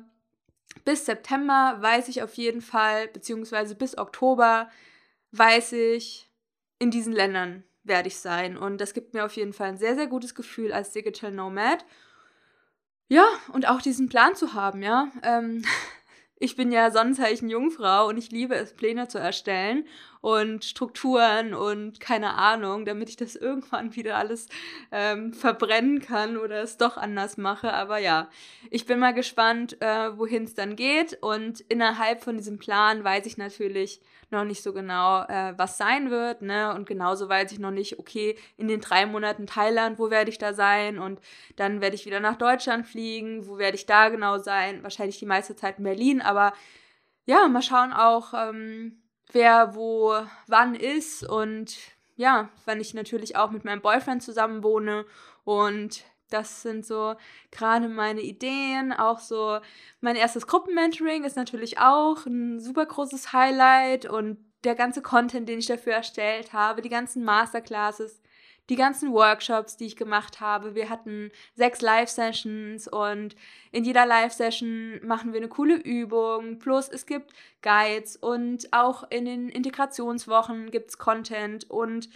bis 0.85 1.05
September 1.05 1.77
weiß 1.79 2.09
ich 2.09 2.21
auf 2.21 2.35
jeden 2.35 2.61
Fall, 2.61 3.07
beziehungsweise 3.07 3.75
bis 3.75 3.97
Oktober 3.97 4.69
weiß 5.31 5.73
ich, 5.73 6.29
in 6.79 6.91
diesen 6.91 7.13
Ländern 7.13 7.63
werde 7.83 8.07
ich 8.07 8.17
sein. 8.17 8.57
Und 8.57 8.79
das 8.79 8.93
gibt 8.93 9.13
mir 9.13 9.25
auf 9.25 9.35
jeden 9.35 9.53
Fall 9.53 9.69
ein 9.69 9.77
sehr, 9.77 9.95
sehr 9.95 10.07
gutes 10.07 10.35
Gefühl 10.35 10.73
als 10.73 10.91
Digital 10.91 11.31
Nomad. 11.31 11.85
Ja, 13.13 13.27
und 13.49 13.67
auch 13.67 13.79
diesen 13.79 14.09
Plan 14.09 14.33
zu 14.33 14.55
haben, 14.55 14.81
ja. 14.81 15.11
Ähm, 15.21 15.63
ich 16.39 16.55
bin 16.55 16.71
ja 16.71 16.89
Sonnenzeichen 16.89 17.47
Jungfrau 17.47 18.07
und 18.07 18.17
ich 18.17 18.31
liebe 18.31 18.55
es, 18.55 18.73
Pläne 18.73 19.07
zu 19.07 19.19
erstellen 19.19 19.85
und 20.23 20.63
Strukturen 20.63 21.53
und 21.53 21.99
keine 21.99 22.35
Ahnung, 22.35 22.85
damit 22.85 23.09
ich 23.09 23.17
das 23.17 23.35
irgendwann 23.35 23.93
wieder 23.93 24.15
alles 24.15 24.47
ähm, 24.89 25.33
verbrennen 25.33 25.99
kann 25.99 26.37
oder 26.37 26.63
es 26.63 26.77
doch 26.77 26.95
anders 26.95 27.35
mache. 27.35 27.73
Aber 27.73 27.97
ja, 27.97 28.29
ich 28.71 28.85
bin 28.85 28.99
mal 28.99 29.13
gespannt, 29.13 29.81
äh, 29.81 30.17
wohin 30.17 30.45
es 30.45 30.53
dann 30.53 30.77
geht. 30.77 31.17
Und 31.21 31.59
innerhalb 31.59 32.23
von 32.23 32.37
diesem 32.37 32.57
Plan 32.57 33.03
weiß 33.03 33.25
ich 33.25 33.37
natürlich, 33.37 33.99
noch 34.31 34.45
nicht 34.45 34.63
so 34.63 34.71
genau, 34.71 35.23
äh, 35.23 35.53
was 35.57 35.77
sein 35.77 36.09
wird. 36.09 36.41
Ne? 36.41 36.73
Und 36.73 36.87
genauso 36.87 37.27
weiß 37.27 37.51
ich 37.51 37.59
noch 37.59 37.71
nicht, 37.71 37.99
okay, 37.99 38.37
in 38.55 38.69
den 38.69 38.79
drei 38.79 39.05
Monaten 39.05 39.45
Thailand, 39.45 39.99
wo 39.99 40.09
werde 40.09 40.29
ich 40.29 40.37
da 40.37 40.53
sein? 40.53 40.99
Und 40.99 41.19
dann 41.57 41.81
werde 41.81 41.97
ich 41.97 42.05
wieder 42.05 42.21
nach 42.21 42.37
Deutschland 42.37 42.87
fliegen. 42.87 43.45
Wo 43.45 43.57
werde 43.57 43.75
ich 43.75 43.87
da 43.87 44.07
genau 44.07 44.37
sein? 44.37 44.83
Wahrscheinlich 44.83 45.19
die 45.19 45.25
meiste 45.25 45.57
Zeit 45.57 45.79
in 45.79 45.83
Berlin. 45.83 46.21
Aber 46.21 46.53
ja, 47.25 47.45
mal 47.49 47.61
schauen 47.61 47.91
auch, 47.91 48.33
ähm, 48.33 49.02
wer 49.33 49.75
wo 49.75 50.15
wann 50.47 50.75
ist. 50.75 51.27
Und 51.27 51.75
ja, 52.15 52.49
wenn 52.65 52.79
ich 52.79 52.93
natürlich 52.93 53.35
auch 53.35 53.51
mit 53.51 53.65
meinem 53.65 53.81
Boyfriend 53.81 54.23
zusammen 54.23 54.63
wohne 54.63 55.05
und 55.43 56.03
das 56.29 56.63
sind 56.63 56.85
so 56.85 57.15
gerade 57.51 57.87
meine 57.87 58.21
Ideen. 58.21 58.91
Auch 58.91 59.19
so 59.19 59.59
mein 60.01 60.15
erstes 60.15 60.47
Gruppenmentoring 60.47 61.23
ist 61.23 61.35
natürlich 61.35 61.77
auch 61.77 62.25
ein 62.25 62.59
super 62.59 62.85
großes 62.85 63.33
Highlight 63.33 64.05
und 64.05 64.37
der 64.63 64.75
ganze 64.75 65.01
Content, 65.01 65.47
den 65.47 65.59
ich 65.59 65.67
dafür 65.67 65.93
erstellt 65.93 66.53
habe, 66.53 66.81
die 66.81 66.89
ganzen 66.89 67.23
Masterclasses, 67.23 68.21
die 68.69 68.75
ganzen 68.75 69.11
Workshops, 69.11 69.77
die 69.77 69.85
ich 69.85 69.95
gemacht 69.95 70.39
habe. 70.39 70.75
Wir 70.75 70.89
hatten 70.89 71.31
sechs 71.53 71.81
Live-Sessions 71.81 72.87
und 72.87 73.35
in 73.71 73.83
jeder 73.83 74.05
Live-Session 74.05 75.01
machen 75.03 75.33
wir 75.33 75.39
eine 75.39 75.49
coole 75.49 75.75
Übung. 75.75 76.59
Plus 76.59 76.87
es 76.89 77.05
gibt 77.05 77.33
Guides 77.61 78.15
und 78.15 78.71
auch 78.71 79.03
in 79.09 79.25
den 79.25 79.49
Integrationswochen 79.49 80.71
gibt 80.71 80.91
es 80.91 80.97
Content 80.97 81.69
und 81.69 82.09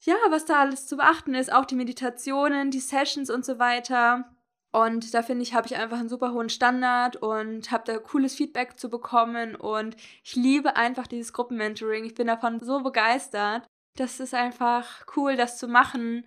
ja, 0.00 0.14
was 0.28 0.44
da 0.44 0.60
alles 0.60 0.86
zu 0.86 0.96
beachten 0.98 1.34
ist, 1.34 1.52
auch 1.52 1.64
die 1.64 1.74
Meditationen, 1.74 2.70
die 2.70 2.80
Sessions 2.80 3.30
und 3.30 3.44
so 3.44 3.58
weiter. 3.58 4.30
Und 4.72 5.14
da 5.14 5.22
finde 5.22 5.42
ich, 5.42 5.54
habe 5.54 5.66
ich 5.66 5.76
einfach 5.76 5.98
einen 5.98 6.10
super 6.10 6.32
hohen 6.32 6.50
Standard 6.50 7.16
und 7.16 7.70
habe 7.70 7.84
da 7.86 7.98
cooles 7.98 8.34
Feedback 8.34 8.78
zu 8.78 8.90
bekommen. 8.90 9.56
Und 9.56 9.96
ich 10.22 10.36
liebe 10.36 10.76
einfach 10.76 11.06
dieses 11.06 11.32
Gruppenmentoring. 11.32 12.04
Ich 12.04 12.14
bin 12.14 12.26
davon 12.26 12.60
so 12.60 12.82
begeistert. 12.82 13.66
Das 13.96 14.20
ist 14.20 14.34
einfach 14.34 15.06
cool, 15.16 15.36
das 15.36 15.58
zu 15.58 15.68
machen. 15.68 16.26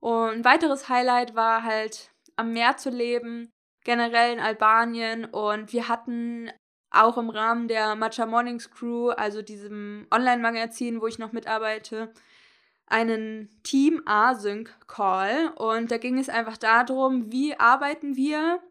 Und 0.00 0.30
ein 0.30 0.44
weiteres 0.44 0.88
Highlight 0.88 1.34
war 1.34 1.64
halt 1.64 2.10
am 2.36 2.52
Meer 2.52 2.76
zu 2.76 2.90
leben, 2.90 3.50
generell 3.84 4.32
in 4.32 4.40
Albanien. 4.40 5.24
Und 5.24 5.72
wir 5.72 5.88
hatten 5.88 6.50
auch 6.90 7.18
im 7.18 7.28
Rahmen 7.28 7.68
der 7.68 7.96
Matcha 7.96 8.26
Mornings 8.26 8.70
Crew, 8.70 9.10
also 9.10 9.42
diesem 9.42 10.06
Online-Magazin, 10.12 11.00
wo 11.00 11.06
ich 11.06 11.18
noch 11.18 11.32
mitarbeite, 11.32 12.12
einen 12.86 13.50
Team 13.62 14.02
Async 14.06 14.74
Call 14.86 15.52
und 15.56 15.90
da 15.90 15.98
ging 15.98 16.18
es 16.18 16.30
einfach 16.30 16.56
darum, 16.56 17.30
wie 17.30 17.54
arbeiten 17.58 18.16
wir 18.16 18.62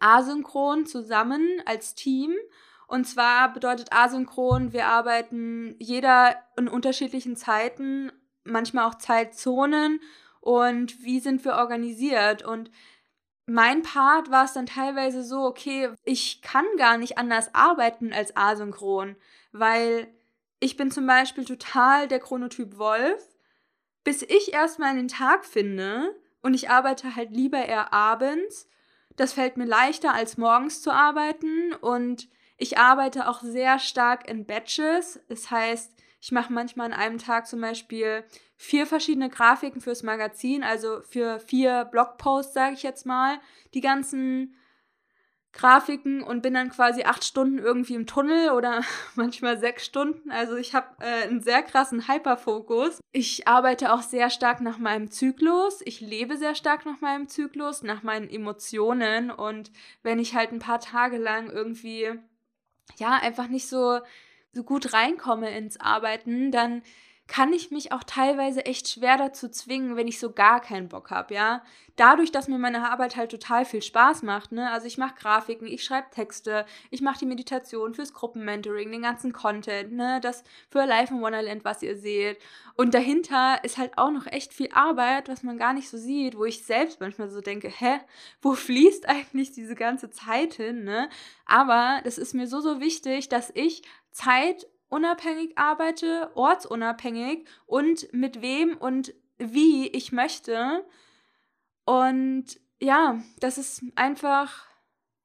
asynchron 0.00 0.84
zusammen 0.84 1.62
als 1.64 1.94
Team. 1.94 2.34
Und 2.94 3.06
zwar 3.06 3.52
bedeutet 3.52 3.92
asynchron, 3.92 4.72
wir 4.72 4.86
arbeiten 4.86 5.74
jeder 5.80 6.36
in 6.56 6.68
unterschiedlichen 6.68 7.34
Zeiten, 7.34 8.12
manchmal 8.44 8.84
auch 8.88 8.94
Zeitzonen 8.94 9.98
und 10.40 11.02
wie 11.02 11.18
sind 11.18 11.44
wir 11.44 11.54
organisiert. 11.54 12.44
Und 12.44 12.70
mein 13.46 13.82
Part 13.82 14.30
war 14.30 14.44
es 14.44 14.52
dann 14.52 14.66
teilweise 14.66 15.24
so, 15.24 15.40
okay, 15.40 15.90
ich 16.04 16.40
kann 16.40 16.64
gar 16.76 16.96
nicht 16.96 17.18
anders 17.18 17.52
arbeiten 17.52 18.12
als 18.12 18.36
asynchron, 18.36 19.16
weil 19.50 20.06
ich 20.60 20.76
bin 20.76 20.92
zum 20.92 21.04
Beispiel 21.08 21.44
total 21.44 22.06
der 22.06 22.20
Chronotyp 22.20 22.78
Wolf 22.78 23.28
bis 24.04 24.22
ich 24.22 24.52
erstmal 24.52 24.94
den 24.94 25.08
Tag 25.08 25.44
finde 25.44 26.14
und 26.42 26.54
ich 26.54 26.70
arbeite 26.70 27.16
halt 27.16 27.32
lieber 27.32 27.58
eher 27.58 27.92
abends. 27.92 28.68
Das 29.16 29.32
fällt 29.32 29.56
mir 29.56 29.64
leichter 29.64 30.14
als 30.14 30.36
morgens 30.36 30.80
zu 30.80 30.92
arbeiten 30.92 31.72
und 31.80 32.28
ich 32.64 32.78
arbeite 32.78 33.28
auch 33.28 33.42
sehr 33.42 33.78
stark 33.78 34.26
in 34.26 34.46
Batches. 34.46 35.20
Das 35.28 35.50
heißt, 35.50 35.92
ich 36.18 36.32
mache 36.32 36.50
manchmal 36.50 36.86
an 36.86 36.98
einem 36.98 37.18
Tag 37.18 37.46
zum 37.46 37.60
Beispiel 37.60 38.24
vier 38.56 38.86
verschiedene 38.86 39.28
Grafiken 39.28 39.82
fürs 39.82 40.02
Magazin, 40.02 40.64
also 40.64 41.02
für 41.02 41.40
vier 41.40 41.84
Blogposts, 41.84 42.54
sage 42.54 42.72
ich 42.72 42.82
jetzt 42.82 43.04
mal. 43.04 43.38
Die 43.74 43.82
ganzen 43.82 44.54
Grafiken 45.52 46.22
und 46.22 46.42
bin 46.42 46.54
dann 46.54 46.70
quasi 46.70 47.04
acht 47.04 47.22
Stunden 47.22 47.58
irgendwie 47.58 47.96
im 47.96 48.06
Tunnel 48.06 48.50
oder 48.56 48.80
manchmal 49.14 49.58
sechs 49.58 49.84
Stunden. 49.84 50.30
Also 50.30 50.56
ich 50.56 50.74
habe 50.74 50.86
äh, 51.00 51.24
einen 51.24 51.42
sehr 51.42 51.62
krassen 51.62 52.08
Hyperfokus. 52.08 53.00
Ich 53.12 53.46
arbeite 53.46 53.92
auch 53.92 54.00
sehr 54.00 54.30
stark 54.30 54.62
nach 54.62 54.78
meinem 54.78 55.10
Zyklus. 55.10 55.82
Ich 55.84 56.00
lebe 56.00 56.38
sehr 56.38 56.54
stark 56.54 56.86
nach 56.86 57.02
meinem 57.02 57.28
Zyklus, 57.28 57.82
nach 57.82 58.02
meinen 58.02 58.30
Emotionen. 58.30 59.30
Und 59.30 59.70
wenn 60.02 60.18
ich 60.18 60.34
halt 60.34 60.52
ein 60.52 60.58
paar 60.58 60.80
Tage 60.80 61.18
lang 61.18 61.50
irgendwie, 61.50 62.18
ja, 62.98 63.18
einfach 63.18 63.48
nicht 63.48 63.68
so, 63.68 64.00
so 64.52 64.64
gut 64.64 64.92
reinkomme 64.92 65.56
ins 65.56 65.80
Arbeiten, 65.80 66.50
dann 66.50 66.82
kann 67.26 67.54
ich 67.54 67.70
mich 67.70 67.90
auch 67.90 68.04
teilweise 68.04 68.66
echt 68.66 68.88
schwer 68.88 69.16
dazu 69.16 69.48
zwingen, 69.48 69.96
wenn 69.96 70.08
ich 70.08 70.18
so 70.18 70.32
gar 70.32 70.60
keinen 70.60 70.88
Bock 70.88 71.10
habe, 71.10 71.34
ja. 71.34 71.62
Dadurch, 71.96 72.32
dass 72.32 72.48
mir 72.48 72.58
meine 72.58 72.90
Arbeit 72.90 73.16
halt 73.16 73.30
total 73.30 73.64
viel 73.64 73.80
Spaß 73.80 74.22
macht, 74.22 74.52
ne? 74.52 74.70
Also 74.70 74.86
ich 74.86 74.98
mache 74.98 75.14
Grafiken, 75.14 75.66
ich 75.66 75.84
schreibe 75.84 76.10
Texte, 76.10 76.66
ich 76.90 77.00
mache 77.00 77.20
die 77.20 77.26
Meditation 77.26 77.94
fürs 77.94 78.12
Gruppenmentoring, 78.12 78.90
den 78.92 79.02
ganzen 79.02 79.32
Content, 79.32 79.92
ne? 79.92 80.20
Das 80.20 80.44
für 80.68 80.84
Life 80.84 81.14
in 81.14 81.22
Wonderland, 81.22 81.64
was 81.64 81.82
ihr 81.82 81.96
seht. 81.96 82.38
Und 82.76 82.92
dahinter 82.92 83.62
ist 83.62 83.78
halt 83.78 83.96
auch 83.96 84.10
noch 84.10 84.26
echt 84.26 84.52
viel 84.52 84.68
Arbeit, 84.72 85.28
was 85.28 85.42
man 85.42 85.56
gar 85.56 85.72
nicht 85.72 85.88
so 85.88 85.96
sieht, 85.96 86.36
wo 86.36 86.44
ich 86.44 86.64
selbst 86.64 87.00
manchmal 87.00 87.30
so 87.30 87.40
denke, 87.40 87.68
hä, 87.68 88.00
wo 88.42 88.52
fließt 88.52 89.08
eigentlich 89.08 89.52
diese 89.52 89.76
ganze 89.76 90.10
Zeit 90.10 90.54
hin, 90.54 90.84
ne? 90.84 91.08
Aber 91.46 92.00
das 92.04 92.18
ist 92.18 92.34
mir 92.34 92.48
so, 92.48 92.60
so 92.60 92.80
wichtig, 92.80 93.30
dass 93.30 93.50
ich 93.54 93.82
Zeit 94.10 94.66
unabhängig 94.94 95.58
arbeite, 95.58 96.30
ortsunabhängig 96.36 97.48
und 97.66 98.12
mit 98.12 98.40
wem 98.42 98.76
und 98.76 99.12
wie 99.38 99.88
ich 99.88 100.12
möchte. 100.12 100.86
Und 101.84 102.44
ja, 102.80 103.20
das 103.40 103.58
ist 103.58 103.82
einfach 103.96 104.66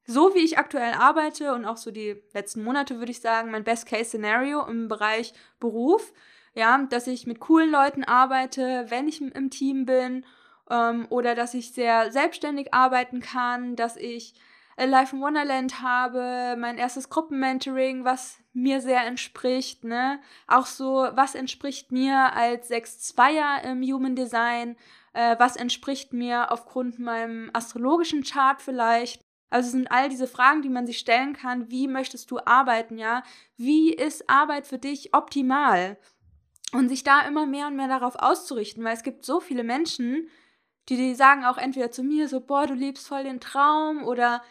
so, 0.06 0.34
wie 0.34 0.40
ich 0.40 0.58
aktuell 0.58 0.94
arbeite 0.94 1.54
und 1.54 1.66
auch 1.66 1.78
so 1.78 1.92
die 1.92 2.20
letzten 2.34 2.64
Monate, 2.64 2.98
würde 2.98 3.12
ich 3.12 3.22
sagen, 3.22 3.52
mein 3.52 3.64
Best-Case-Szenario 3.64 4.66
im 4.66 4.88
Bereich 4.88 5.34
Beruf. 5.60 6.14
Ja, 6.56 6.80
dass 6.90 7.06
ich 7.06 7.28
mit 7.28 7.40
coolen 7.40 7.70
Leuten 7.70 8.04
arbeite, 8.04 8.88
wenn 8.90 9.08
ich 9.08 9.22
im 9.22 9.52
Team 9.52 9.86
bin 9.86 10.26
ähm, 10.72 11.06
oder 11.12 11.36
dass 11.36 11.54
ich 11.54 11.74
sehr 11.74 12.12
selbstständig 12.12 12.74
arbeiten 12.74 13.20
kann, 13.20 13.76
dass 13.76 13.98
ich 13.98 14.34
Life 14.88 15.16
in 15.16 15.22
Wonderland 15.22 15.82
habe, 15.82 16.56
mein 16.58 16.78
erstes 16.78 17.10
Gruppenmentoring, 17.10 18.06
was 18.06 18.40
mir 18.62 18.82
sehr 18.82 19.06
entspricht, 19.06 19.84
ne? 19.84 20.20
Auch 20.48 20.66
so, 20.66 21.08
was 21.14 21.36
entspricht 21.36 21.92
mir 21.92 22.34
als 22.34 22.70
6-2er 22.70 23.64
im 23.64 23.82
Human 23.84 24.16
Design? 24.16 24.76
Äh, 25.14 25.36
was 25.40 25.56
entspricht 25.56 26.14
mir 26.14 26.52
aufgrund 26.52 27.00
meinem 27.00 27.50
astrologischen 27.54 28.24
Chart 28.24 28.62
vielleicht? 28.62 29.22
Also 29.50 29.72
sind 29.72 29.92
all 29.92 30.10
diese 30.10 30.28
Fragen, 30.28 30.62
die 30.62 30.70
man 30.70 30.86
sich 30.86 31.00
stellen 31.00 31.34
kann. 31.34 31.72
Wie 31.72 31.88
möchtest 31.88 32.30
du 32.32 32.40
arbeiten, 32.40 32.98
ja? 32.98 33.24
Wie 33.58 33.94
ist 33.94 34.30
Arbeit 34.30 34.68
für 34.68 34.78
dich 34.78 35.14
optimal? 35.14 35.98
Und 36.72 36.90
sich 36.90 37.04
da 37.04 37.22
immer 37.22 37.48
mehr 37.48 37.66
und 37.68 37.76
mehr 37.76 37.88
darauf 37.88 38.16
auszurichten, 38.16 38.84
weil 38.84 38.94
es 38.94 39.02
gibt 39.02 39.26
so 39.26 39.40
viele 39.40 39.64
Menschen, 39.64 40.30
die, 40.88 40.98
die 40.98 41.16
sagen 41.16 41.44
auch 41.44 41.58
entweder 41.58 41.92
zu 41.92 42.04
mir 42.04 42.28
so, 42.28 42.42
boah, 42.42 42.68
du 42.68 42.76
liebst 42.76 43.08
voll 43.08 43.24
den 43.24 43.40
Traum 43.40 44.04
oder 44.04 44.44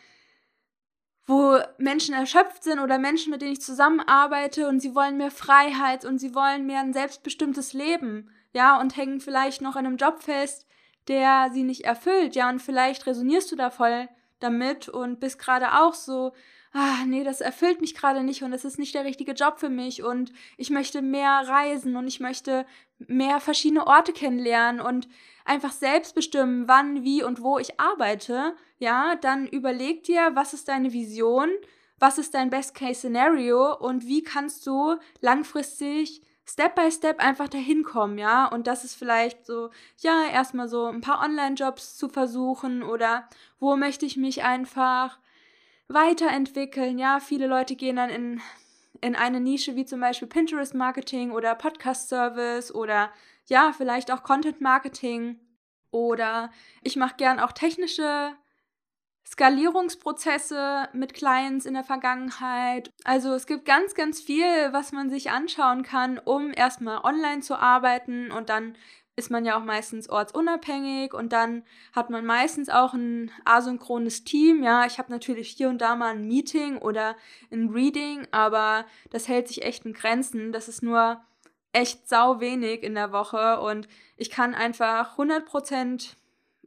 wo 1.28 1.58
Menschen 1.76 2.14
erschöpft 2.14 2.64
sind 2.64 2.80
oder 2.80 2.98
Menschen, 2.98 3.30
mit 3.30 3.42
denen 3.42 3.52
ich 3.52 3.60
zusammenarbeite 3.60 4.66
und 4.66 4.80
sie 4.80 4.94
wollen 4.94 5.18
mehr 5.18 5.30
Freiheit 5.30 6.06
und 6.06 6.18
sie 6.18 6.34
wollen 6.34 6.66
mehr 6.66 6.80
ein 6.80 6.94
selbstbestimmtes 6.94 7.74
Leben, 7.74 8.30
ja, 8.54 8.80
und 8.80 8.96
hängen 8.96 9.20
vielleicht 9.20 9.60
noch 9.60 9.76
an 9.76 9.84
einem 9.84 9.98
Job 9.98 10.22
fest, 10.22 10.66
der 11.06 11.50
sie 11.52 11.64
nicht 11.64 11.84
erfüllt, 11.84 12.34
ja, 12.34 12.48
und 12.48 12.60
vielleicht 12.60 13.06
resonierst 13.06 13.52
du 13.52 13.56
da 13.56 13.68
voll 13.68 14.08
damit 14.40 14.88
und 14.88 15.20
bist 15.20 15.38
gerade 15.38 15.78
auch 15.78 15.92
so, 15.92 16.32
ah, 16.72 17.04
nee, 17.06 17.24
das 17.24 17.42
erfüllt 17.42 17.82
mich 17.82 17.94
gerade 17.94 18.22
nicht 18.22 18.42
und 18.42 18.54
es 18.54 18.64
ist 18.64 18.78
nicht 18.78 18.94
der 18.94 19.04
richtige 19.04 19.32
Job 19.32 19.58
für 19.58 19.68
mich 19.68 20.02
und 20.02 20.32
ich 20.56 20.70
möchte 20.70 21.02
mehr 21.02 21.42
reisen 21.46 21.96
und 21.96 22.06
ich 22.06 22.20
möchte 22.20 22.64
mehr 22.98 23.40
verschiedene 23.40 23.86
Orte 23.86 24.14
kennenlernen 24.14 24.80
und 24.80 25.08
einfach 25.48 25.72
selbst 25.72 26.14
bestimmen, 26.14 26.68
wann, 26.68 27.02
wie 27.02 27.22
und 27.22 27.42
wo 27.42 27.58
ich 27.58 27.80
arbeite, 27.80 28.54
ja, 28.78 29.16
dann 29.16 29.46
überleg 29.46 30.04
dir, 30.04 30.30
was 30.34 30.54
ist 30.54 30.68
deine 30.68 30.92
Vision, 30.92 31.50
was 31.98 32.18
ist 32.18 32.34
dein 32.34 32.50
Best-Case-Szenario 32.50 33.76
und 33.76 34.06
wie 34.06 34.22
kannst 34.22 34.66
du 34.66 34.96
langfristig 35.20 36.22
Step 36.48 36.76
by 36.76 36.90
Step 36.90 37.20
einfach 37.20 37.48
dahin 37.48 37.82
kommen, 37.82 38.16
ja. 38.16 38.46
Und 38.46 38.66
das 38.66 38.84
ist 38.84 38.94
vielleicht 38.94 39.44
so, 39.44 39.70
ja, 39.98 40.24
erstmal 40.32 40.68
so 40.68 40.86
ein 40.86 41.02
paar 41.02 41.22
Online-Jobs 41.22 41.96
zu 41.96 42.08
versuchen 42.08 42.82
oder 42.82 43.28
wo 43.60 43.76
möchte 43.76 44.06
ich 44.06 44.16
mich 44.16 44.44
einfach 44.44 45.18
weiterentwickeln, 45.88 46.98
ja. 46.98 47.20
Viele 47.20 47.46
Leute 47.46 47.76
gehen 47.76 47.96
dann 47.96 48.08
in, 48.08 48.40
in 49.02 49.14
eine 49.14 49.40
Nische 49.40 49.76
wie 49.76 49.84
zum 49.84 50.00
Beispiel 50.00 50.28
Pinterest 50.28 50.74
Marketing 50.74 51.32
oder 51.32 51.54
Podcast 51.54 52.08
Service 52.08 52.74
oder 52.74 53.10
ja, 53.48 53.72
vielleicht 53.76 54.10
auch 54.10 54.22
Content 54.22 54.60
Marketing 54.60 55.40
oder 55.90 56.50
ich 56.82 56.96
mache 56.96 57.16
gern 57.16 57.40
auch 57.40 57.52
technische 57.52 58.32
Skalierungsprozesse 59.26 60.88
mit 60.94 61.12
Clients 61.12 61.66
in 61.66 61.74
der 61.74 61.84
Vergangenheit. 61.84 62.90
Also 63.04 63.34
es 63.34 63.46
gibt 63.46 63.66
ganz, 63.66 63.94
ganz 63.94 64.20
viel, 64.20 64.72
was 64.72 64.92
man 64.92 65.10
sich 65.10 65.30
anschauen 65.30 65.82
kann, 65.82 66.18
um 66.18 66.52
erstmal 66.52 67.04
online 67.04 67.40
zu 67.40 67.56
arbeiten 67.56 68.30
und 68.30 68.48
dann 68.48 68.76
ist 69.16 69.30
man 69.30 69.44
ja 69.44 69.58
auch 69.58 69.64
meistens 69.64 70.08
ortsunabhängig 70.08 71.12
und 71.12 71.32
dann 71.32 71.64
hat 71.92 72.08
man 72.08 72.24
meistens 72.24 72.68
auch 72.68 72.94
ein 72.94 73.32
asynchrones 73.44 74.22
Team. 74.22 74.62
Ja, 74.62 74.86
ich 74.86 74.98
habe 74.98 75.10
natürlich 75.10 75.50
hier 75.50 75.68
und 75.68 75.78
da 75.78 75.96
mal 75.96 76.12
ein 76.12 76.28
Meeting 76.28 76.78
oder 76.78 77.16
ein 77.50 77.68
Reading, 77.70 78.28
aber 78.30 78.86
das 79.10 79.26
hält 79.26 79.48
sich 79.48 79.64
echt 79.64 79.84
in 79.84 79.92
Grenzen. 79.92 80.52
Das 80.52 80.68
ist 80.68 80.84
nur 80.84 81.20
echt 81.72 82.08
sau 82.08 82.40
wenig 82.40 82.82
in 82.82 82.94
der 82.94 83.12
Woche 83.12 83.60
und 83.60 83.88
ich 84.16 84.30
kann 84.30 84.54
einfach 84.54 85.12
100 85.12 85.44
Prozent 85.44 86.16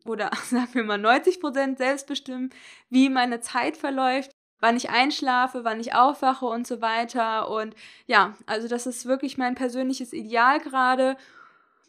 oder 0.06 0.32
sagen 0.44 0.74
wir 0.74 0.84
mal 0.84 0.98
90 0.98 1.40
Prozent 1.40 1.78
selbst 1.78 2.08
bestimmen, 2.08 2.50
wie 2.90 3.10
meine 3.10 3.40
Zeit 3.42 3.78
verläuft, 3.78 4.32
wann 4.60 4.78
ich 4.78 4.90
einschlafe, 4.90 5.64
wann 5.64 5.80
ich 5.80 5.94
aufwache 5.94 6.46
und 6.46 6.68
so 6.68 6.82
weiter. 6.82 7.50
Und 7.50 7.76
ja, 8.06 8.36
also 8.46 8.68
das 8.68 8.86
ist 8.86 9.06
wirklich 9.06 9.38
mein 9.38 9.56
persönliches 9.56 10.14
Ideal 10.14 10.60
gerade. 10.60 11.18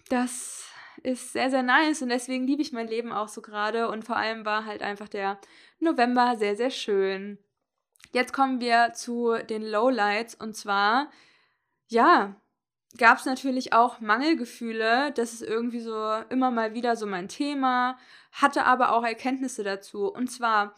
Das 0.08 0.64
ist 1.02 1.32
sehr, 1.32 1.50
sehr 1.50 1.62
nice 1.62 2.02
und 2.02 2.08
deswegen 2.08 2.46
liebe 2.46 2.62
ich 2.62 2.72
mein 2.72 2.88
Leben 2.88 3.12
auch 3.12 3.28
so 3.28 3.42
gerade. 3.42 3.88
Und 3.88 4.04
vor 4.04 4.16
allem 4.16 4.44
war 4.44 4.64
halt 4.64 4.82
einfach 4.82 5.08
der 5.08 5.38
November 5.80 6.36
sehr, 6.36 6.56
sehr 6.56 6.70
schön. 6.70 7.38
Jetzt 8.12 8.32
kommen 8.32 8.60
wir 8.60 8.92
zu 8.94 9.36
den 9.48 9.62
Lowlights 9.62 10.34
und 10.34 10.54
zwar, 10.54 11.10
ja, 11.88 12.36
gab 12.98 13.18
es 13.18 13.24
natürlich 13.24 13.72
auch 13.72 14.00
Mangelgefühle. 14.00 15.12
Das 15.12 15.32
ist 15.32 15.42
irgendwie 15.42 15.80
so 15.80 16.12
immer 16.28 16.50
mal 16.50 16.74
wieder 16.74 16.96
so 16.96 17.06
mein 17.06 17.28
Thema, 17.28 17.98
hatte 18.32 18.64
aber 18.64 18.92
auch 18.92 19.04
Erkenntnisse 19.04 19.62
dazu. 19.62 20.12
Und 20.12 20.30
zwar 20.30 20.74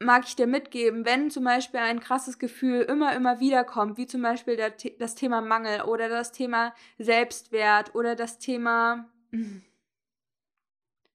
mag 0.00 0.24
ich 0.26 0.36
dir 0.36 0.46
mitgeben, 0.46 1.04
wenn 1.04 1.30
zum 1.30 1.44
Beispiel 1.44 1.80
ein 1.80 2.00
krasses 2.00 2.38
Gefühl 2.38 2.82
immer, 2.82 3.14
immer 3.14 3.40
wieder 3.40 3.64
kommt, 3.64 3.96
wie 3.96 4.06
zum 4.06 4.22
Beispiel 4.22 4.56
der, 4.56 4.72
das 4.98 5.14
Thema 5.14 5.40
Mangel 5.40 5.82
oder 5.82 6.08
das 6.08 6.32
Thema 6.32 6.74
Selbstwert 6.98 7.94
oder 7.94 8.14
das 8.14 8.38
Thema 8.38 9.08
hm, 9.30 9.62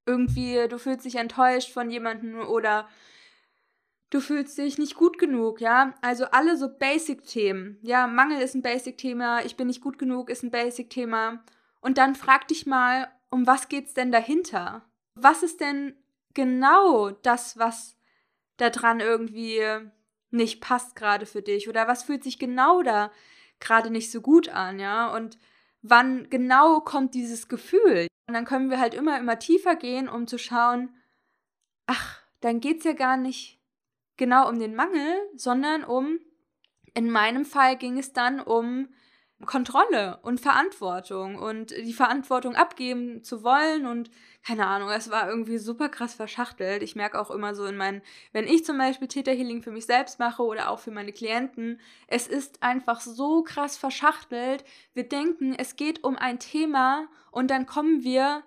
irgendwie, 0.09 0.67
du 0.67 0.79
fühlst 0.79 1.05
dich 1.05 1.15
enttäuscht 1.15 1.71
von 1.71 1.91
jemandem 1.91 2.39
oder 2.39 2.89
du 4.09 4.21
fühlst 4.21 4.57
dich 4.57 4.77
nicht 4.77 4.95
gut 4.95 5.17
genug, 5.17 5.61
ja. 5.61 5.93
Also 6.01 6.25
alle 6.25 6.57
so 6.57 6.69
Basic-Themen. 6.69 7.77
Ja, 7.81 8.07
Mangel 8.07 8.41
ist 8.41 8.55
ein 8.55 8.61
Basic-Thema, 8.61 9.45
ich 9.45 9.55
bin 9.55 9.67
nicht 9.67 9.81
gut 9.81 9.99
genug 9.99 10.29
ist 10.29 10.43
ein 10.43 10.51
Basic-Thema. 10.51 11.43
Und 11.81 11.97
dann 11.97 12.15
frag 12.15 12.47
dich 12.47 12.65
mal, 12.65 13.07
um 13.29 13.47
was 13.47 13.69
geht's 13.69 13.93
denn 13.93 14.11
dahinter? 14.11 14.83
Was 15.15 15.43
ist 15.43 15.61
denn 15.61 15.95
genau 16.33 17.11
das, 17.11 17.57
was 17.57 17.97
da 18.57 18.69
dran 18.69 18.99
irgendwie 18.99 19.61
nicht 20.31 20.61
passt 20.61 20.95
gerade 20.95 21.25
für 21.25 21.41
dich? 21.41 21.69
Oder 21.69 21.87
was 21.87 22.03
fühlt 22.03 22.23
sich 22.23 22.39
genau 22.39 22.81
da 22.81 23.11
gerade 23.59 23.89
nicht 23.89 24.11
so 24.11 24.21
gut 24.21 24.49
an, 24.49 24.79
ja? 24.79 25.13
Und 25.15 25.37
wann 25.81 26.29
genau 26.29 26.81
kommt 26.81 27.13
dieses 27.13 27.47
Gefühl? 27.47 28.07
Und 28.27 28.33
dann 28.33 28.45
können 28.45 28.69
wir 28.69 28.79
halt 28.79 28.93
immer, 28.93 29.17
immer 29.17 29.39
tiefer 29.39 29.75
gehen, 29.75 30.09
um 30.09 30.27
zu 30.27 30.37
schauen, 30.37 30.95
ach, 31.87 32.21
dann 32.41 32.59
geht's 32.59 32.85
ja 32.85 32.93
gar 32.93 33.17
nicht 33.17 33.58
genau 34.19 34.47
um 34.47 34.59
den 34.59 34.75
Mangel, 34.75 35.17
sondern 35.35 35.83
um, 35.83 36.19
in 36.93 37.09
meinem 37.09 37.45
Fall 37.45 37.77
ging 37.77 37.97
es 37.97 38.13
dann 38.13 38.39
um 38.39 38.89
Kontrolle 39.45 40.19
und 40.21 40.41
Verantwortung 40.41 41.37
und 41.37 41.71
die 41.71 41.93
Verantwortung 41.93 42.55
abgeben 42.55 43.23
zu 43.23 43.41
wollen 43.41 43.87
und 43.87 44.11
keine 44.45 44.67
Ahnung, 44.67 44.89
es 44.89 45.09
war 45.09 45.29
irgendwie 45.29 45.57
super 45.57 45.87
krass 45.87 46.13
verschachtelt. 46.13 46.83
Ich 46.83 46.95
merke 46.95 47.19
auch 47.19 47.31
immer 47.31 47.55
so 47.55 47.65
in 47.65 47.77
meinen, 47.77 48.01
wenn 48.33 48.47
ich 48.47 48.65
zum 48.65 48.77
Beispiel 48.77 49.07
Täterhealing 49.07 49.63
für 49.63 49.71
mich 49.71 49.85
selbst 49.85 50.19
mache 50.19 50.43
oder 50.43 50.69
auch 50.69 50.79
für 50.79 50.91
meine 50.91 51.13
Klienten, 51.13 51.79
es 52.07 52.27
ist 52.27 52.61
einfach 52.61 52.99
so 52.99 53.43
krass 53.43 53.77
verschachtelt. 53.77 54.65
Wir 54.93 55.07
denken, 55.07 55.55
es 55.57 55.77
geht 55.77 56.03
um 56.03 56.17
ein 56.17 56.39
Thema 56.39 57.07
und 57.31 57.49
dann 57.49 57.65
kommen 57.65 58.03
wir 58.03 58.43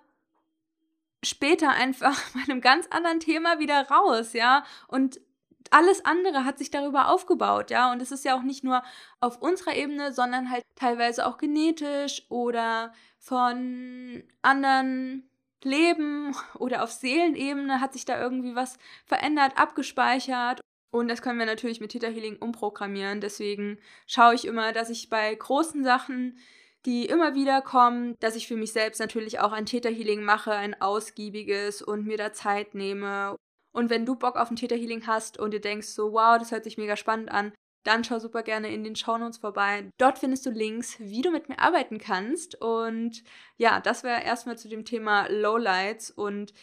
später 1.23 1.69
einfach 1.69 2.19
bei 2.35 2.41
einem 2.51 2.61
ganz 2.61 2.87
anderen 2.91 3.19
Thema 3.19 3.57
wieder 3.57 3.89
raus, 3.89 4.33
ja, 4.33 4.63
und 4.87 5.19
alles 5.71 6.03
andere 6.05 6.45
hat 6.45 6.57
sich 6.57 6.71
darüber 6.71 7.09
aufgebaut, 7.09 7.71
ja. 7.71 7.91
Und 7.91 8.01
es 8.01 8.11
ist 8.11 8.25
ja 8.25 8.35
auch 8.35 8.43
nicht 8.43 8.63
nur 8.63 8.83
auf 9.19 9.41
unserer 9.41 9.75
Ebene, 9.75 10.13
sondern 10.13 10.49
halt 10.49 10.63
teilweise 10.75 11.25
auch 11.25 11.37
genetisch 11.37 12.25
oder 12.29 12.93
von 13.19 14.23
anderen 14.41 15.29
Leben 15.63 16.35
oder 16.59 16.83
auf 16.83 16.91
Seelenebene 16.91 17.79
hat 17.79 17.93
sich 17.93 18.05
da 18.05 18.21
irgendwie 18.21 18.55
was 18.55 18.77
verändert, 19.05 19.53
abgespeichert. 19.57 20.61
Und 20.91 21.07
das 21.07 21.21
können 21.21 21.39
wir 21.39 21.47
natürlich 21.47 21.81
mit 21.81 21.91
Theta 21.91 22.07
Healing 22.07 22.37
umprogrammieren. 22.37 23.19
Deswegen 23.19 23.79
schaue 24.05 24.35
ich 24.35 24.45
immer, 24.45 24.73
dass 24.73 24.91
ich 24.91 25.09
bei 25.09 25.33
großen 25.33 25.83
Sachen, 25.83 26.37
die 26.85 27.05
immer 27.05 27.33
wieder 27.33 27.61
kommen, 27.61 28.15
dass 28.19 28.35
ich 28.35 28.47
für 28.47 28.57
mich 28.57 28.73
selbst 28.73 28.99
natürlich 28.99 29.39
auch 29.39 29.53
ein 29.53 29.65
Theta 29.65 29.89
Healing 29.89 30.23
mache, 30.23 30.51
ein 30.51 30.79
ausgiebiges 30.79 31.81
und 31.81 32.05
mir 32.05 32.17
da 32.17 32.33
Zeit 32.33 32.75
nehme 32.75 33.37
und 33.73 33.89
wenn 33.89 34.05
du 34.05 34.15
Bock 34.15 34.37
auf 34.37 34.49
ein 34.49 34.55
Täterhealing 34.55 35.05
hast 35.07 35.37
und 35.39 35.51
dir 35.51 35.59
denkst 35.59 35.87
so, 35.87 36.13
wow, 36.13 36.37
das 36.37 36.51
hört 36.51 36.63
sich 36.63 36.77
mega 36.77 36.95
spannend 36.95 37.31
an, 37.31 37.51
dann 37.83 38.03
schau 38.03 38.19
super 38.19 38.43
gerne 38.43 38.73
in 38.73 38.83
den 38.83 38.95
Shownotes 38.95 39.39
vorbei. 39.39 39.89
Dort 39.97 40.19
findest 40.19 40.45
du 40.45 40.51
Links, 40.51 40.99
wie 40.99 41.21
du 41.21 41.31
mit 41.31 41.49
mir 41.49 41.59
arbeiten 41.59 41.97
kannst. 41.97 42.55
Und 42.61 43.23
ja, 43.57 43.81
das 43.81 44.03
wäre 44.03 44.23
erstmal 44.23 44.57
zu 44.57 44.69
dem 44.69 44.85
Thema 44.85 45.27
Lowlights 45.27 46.09
und 46.11 46.53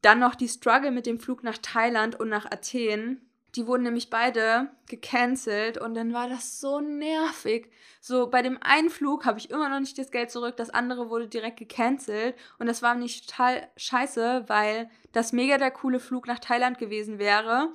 dann 0.00 0.18
noch 0.18 0.34
die 0.34 0.48
Struggle 0.48 0.90
mit 0.90 1.06
dem 1.06 1.20
Flug 1.20 1.44
nach 1.44 1.58
Thailand 1.58 2.18
und 2.18 2.28
nach 2.28 2.46
Athen. 2.46 3.20
Die 3.54 3.66
wurden 3.66 3.82
nämlich 3.82 4.08
beide 4.08 4.70
gecancelt 4.88 5.76
und 5.76 5.94
dann 5.94 6.14
war 6.14 6.28
das 6.28 6.60
so 6.60 6.80
nervig. 6.80 7.70
So, 8.00 8.28
bei 8.28 8.40
dem 8.40 8.58
einen 8.62 8.88
Flug 8.88 9.26
habe 9.26 9.38
ich 9.38 9.50
immer 9.50 9.68
noch 9.68 9.80
nicht 9.80 9.98
das 9.98 10.10
Geld 10.10 10.30
zurück, 10.30 10.56
das 10.56 10.70
andere 10.70 11.10
wurde 11.10 11.28
direkt 11.28 11.58
gecancelt 11.58 12.34
und 12.58 12.66
das 12.66 12.80
war 12.80 12.94
nicht 12.94 13.28
total 13.28 13.68
scheiße, 13.76 14.44
weil 14.48 14.90
das 15.12 15.32
mega 15.32 15.58
der 15.58 15.70
coole 15.70 16.00
Flug 16.00 16.26
nach 16.26 16.38
Thailand 16.38 16.78
gewesen 16.78 17.18
wäre. 17.18 17.72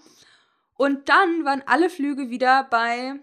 Und 0.75 1.09
dann 1.09 1.45
waren 1.45 1.63
alle 1.65 1.89
Flüge 1.89 2.29
wieder 2.29 2.63
bei 2.63 3.19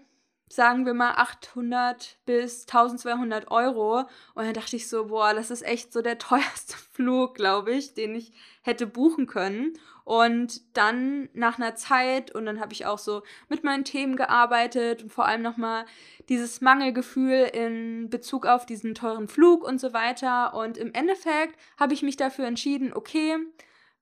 sagen 0.47 0.85
wir 0.85 0.93
mal 0.93 1.13
800 1.15 2.17
bis 2.25 2.61
1200 2.63 3.49
Euro. 3.51 3.99
Und 4.35 4.45
dann 4.45 4.53
dachte 4.53 4.75
ich 4.75 4.87
so, 4.87 5.07
boah, 5.07 5.33
das 5.33 5.51
ist 5.51 5.63
echt 5.63 5.91
so 5.91 6.01
der 6.01 6.17
teuerste 6.19 6.75
Flug, 6.93 7.35
glaube 7.35 7.73
ich, 7.73 7.93
den 7.93 8.15
ich 8.15 8.31
hätte 8.61 8.87
buchen 8.87 9.27
können. 9.27 9.73
Und 10.03 10.61
dann 10.77 11.29
nach 11.33 11.57
einer 11.57 11.75
Zeit, 11.75 12.33
und 12.33 12.45
dann 12.45 12.59
habe 12.59 12.73
ich 12.73 12.85
auch 12.85 12.99
so 12.99 13.23
mit 13.49 13.63
meinen 13.63 13.85
Themen 13.85 14.15
gearbeitet 14.15 15.01
und 15.01 15.11
vor 15.11 15.25
allem 15.25 15.41
nochmal 15.41 15.85
dieses 16.29 16.61
Mangelgefühl 16.61 17.49
in 17.53 18.09
Bezug 18.11 18.45
auf 18.45 18.67
diesen 18.67 18.93
teuren 18.93 19.27
Flug 19.27 19.63
und 19.63 19.79
so 19.79 19.93
weiter. 19.93 20.53
Und 20.53 20.77
im 20.77 20.93
Endeffekt 20.93 21.59
habe 21.79 21.95
ich 21.95 22.03
mich 22.03 22.17
dafür 22.17 22.45
entschieden, 22.45 22.93
okay, 22.93 23.37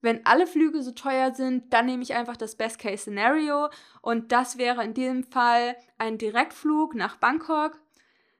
wenn 0.04 0.26
alle 0.26 0.46
Flüge 0.46 0.84
so 0.84 0.92
teuer 0.92 1.34
sind, 1.34 1.74
dann 1.74 1.86
nehme 1.86 2.04
ich 2.04 2.14
einfach 2.14 2.36
das 2.36 2.56
Best-Case-Szenario 2.56 3.70
und 4.02 4.34
das 4.34 4.58
wäre 4.58 4.84
in 4.84 4.94
diesem 4.94 5.24
Fall 5.24 5.78
ein 5.98 6.18
Direktflug 6.18 6.94
nach 6.94 7.16
Bangkok 7.16 7.80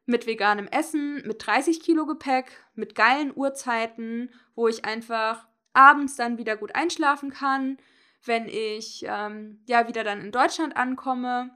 mit 0.06 0.28
veganem 0.28 0.68
Essen, 0.68 1.26
mit 1.26 1.48
30 1.48 1.82
Kilo 1.82 2.06
Gepäck, 2.06 2.52
mit 2.76 2.96
geilen 2.96 3.32
Uhrzeiten, 3.34 4.30
wo 4.56 4.68
ich 4.68 4.84
einfach 4.84 5.48
abends 5.72 6.18
dann 6.18 6.38
wieder 6.38 6.58
gut 6.58 6.76
einschlafen 6.76 7.32
kann, 7.32 7.78
wenn 8.26 8.50
ich 8.50 9.06
ähm, 9.08 9.64
ja 9.66 9.88
wieder 9.88 10.04
dann 10.04 10.20
in 10.20 10.34
Deutschland 10.34 10.76
ankomme. 10.76 11.52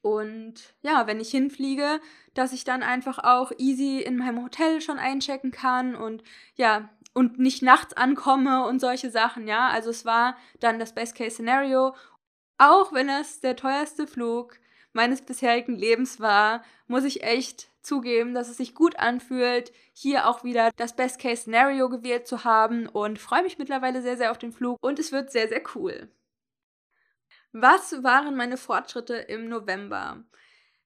Und 0.00 0.74
ja, 0.80 1.06
wenn 1.06 1.20
ich 1.20 1.30
hinfliege, 1.30 2.00
dass 2.32 2.54
ich 2.54 2.64
dann 2.64 2.82
einfach 2.82 3.18
auch 3.18 3.52
easy 3.58 4.00
in 4.00 4.16
meinem 4.16 4.42
Hotel 4.42 4.80
schon 4.80 4.98
einchecken 4.98 5.50
kann 5.50 5.94
und 5.94 6.22
ja, 6.54 6.88
und 7.16 7.38
nicht 7.38 7.62
nachts 7.62 7.94
ankomme 7.94 8.66
und 8.66 8.78
solche 8.78 9.10
Sachen, 9.10 9.48
ja. 9.48 9.68
Also 9.68 9.88
es 9.88 10.04
war 10.04 10.36
dann 10.60 10.78
das 10.78 10.94
Best-Case-Szenario. 10.94 11.94
Auch 12.58 12.92
wenn 12.92 13.08
es 13.08 13.40
der 13.40 13.56
teuerste 13.56 14.06
Flug 14.06 14.58
meines 14.92 15.22
bisherigen 15.22 15.76
Lebens 15.76 16.20
war, 16.20 16.62
muss 16.88 17.04
ich 17.04 17.22
echt 17.22 17.70
zugeben, 17.80 18.34
dass 18.34 18.50
es 18.50 18.58
sich 18.58 18.74
gut 18.74 18.98
anfühlt, 18.98 19.72
hier 19.94 20.28
auch 20.28 20.44
wieder 20.44 20.70
das 20.76 20.94
Best-Case-Szenario 20.94 21.88
gewählt 21.88 22.26
zu 22.26 22.44
haben 22.44 22.86
und 22.86 23.18
freue 23.18 23.44
mich 23.44 23.56
mittlerweile 23.56 24.02
sehr, 24.02 24.18
sehr 24.18 24.30
auf 24.30 24.38
den 24.38 24.52
Flug 24.52 24.76
und 24.82 24.98
es 24.98 25.10
wird 25.10 25.32
sehr, 25.32 25.48
sehr 25.48 25.62
cool. 25.74 26.10
Was 27.52 28.02
waren 28.02 28.36
meine 28.36 28.58
Fortschritte 28.58 29.14
im 29.14 29.48
November? 29.48 30.22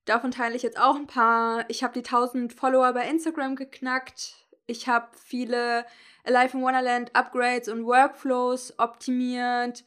Davon 0.04 0.30
teile 0.30 0.54
ich 0.54 0.62
jetzt 0.62 0.78
auch 0.78 0.94
ein 0.94 1.08
paar. 1.08 1.64
Ich 1.68 1.82
habe 1.82 1.94
die 2.00 2.06
1000 2.06 2.52
Follower 2.52 2.92
bei 2.92 3.08
Instagram 3.08 3.56
geknackt. 3.56 4.46
Ich 4.70 4.88
habe 4.88 5.08
viele 5.16 5.84
Alive 6.24 6.56
in 6.56 6.62
Wonderland 6.62 7.14
Upgrades 7.14 7.68
und 7.68 7.84
Workflows 7.84 8.78
optimiert. 8.78 9.84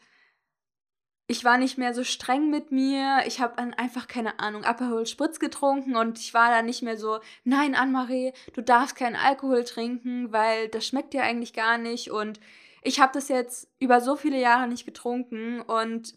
Ich 1.28 1.46
war 1.46 1.58
nicht 1.58 1.78
mehr 1.78 1.94
so 1.94 2.04
streng 2.04 2.50
mit 2.50 2.72
mir. 2.72 3.24
Ich 3.26 3.40
habe 3.40 3.58
einfach 3.58 4.08
keine 4.08 4.40
Ahnung 4.40 4.66
Aperol 4.66 5.06
Spritz 5.06 5.40
getrunken 5.40 5.96
und 5.96 6.20
ich 6.20 6.34
war 6.34 6.50
dann 6.50 6.66
nicht 6.66 6.84
mehr 6.84 6.98
so, 6.98 7.20
nein, 7.46 7.76
Anne-Marie, 7.76 8.34
du 8.54 8.62
darfst 8.62 8.98
keinen 8.98 9.16
Alkohol 9.16 9.64
trinken, 9.64 10.34
weil 10.34 10.68
das 10.68 10.86
schmeckt 10.86 11.14
dir 11.14 11.24
eigentlich 11.24 11.54
gar 11.54 11.78
nicht 11.78 12.12
und 12.12 12.42
ich 12.82 13.00
habe 13.00 13.14
das 13.14 13.30
jetzt 13.30 13.70
über 13.80 14.02
so 14.02 14.18
viele 14.18 14.40
Jahre 14.40 14.68
nicht 14.68 14.86
getrunken 14.86 15.62
und 15.62 16.16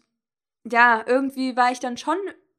ja, 0.65 1.03
irgendwie 1.07 1.55
war 1.55 1.71
ich 1.71 1.79
dann 1.79 1.95
schon 1.95 2.17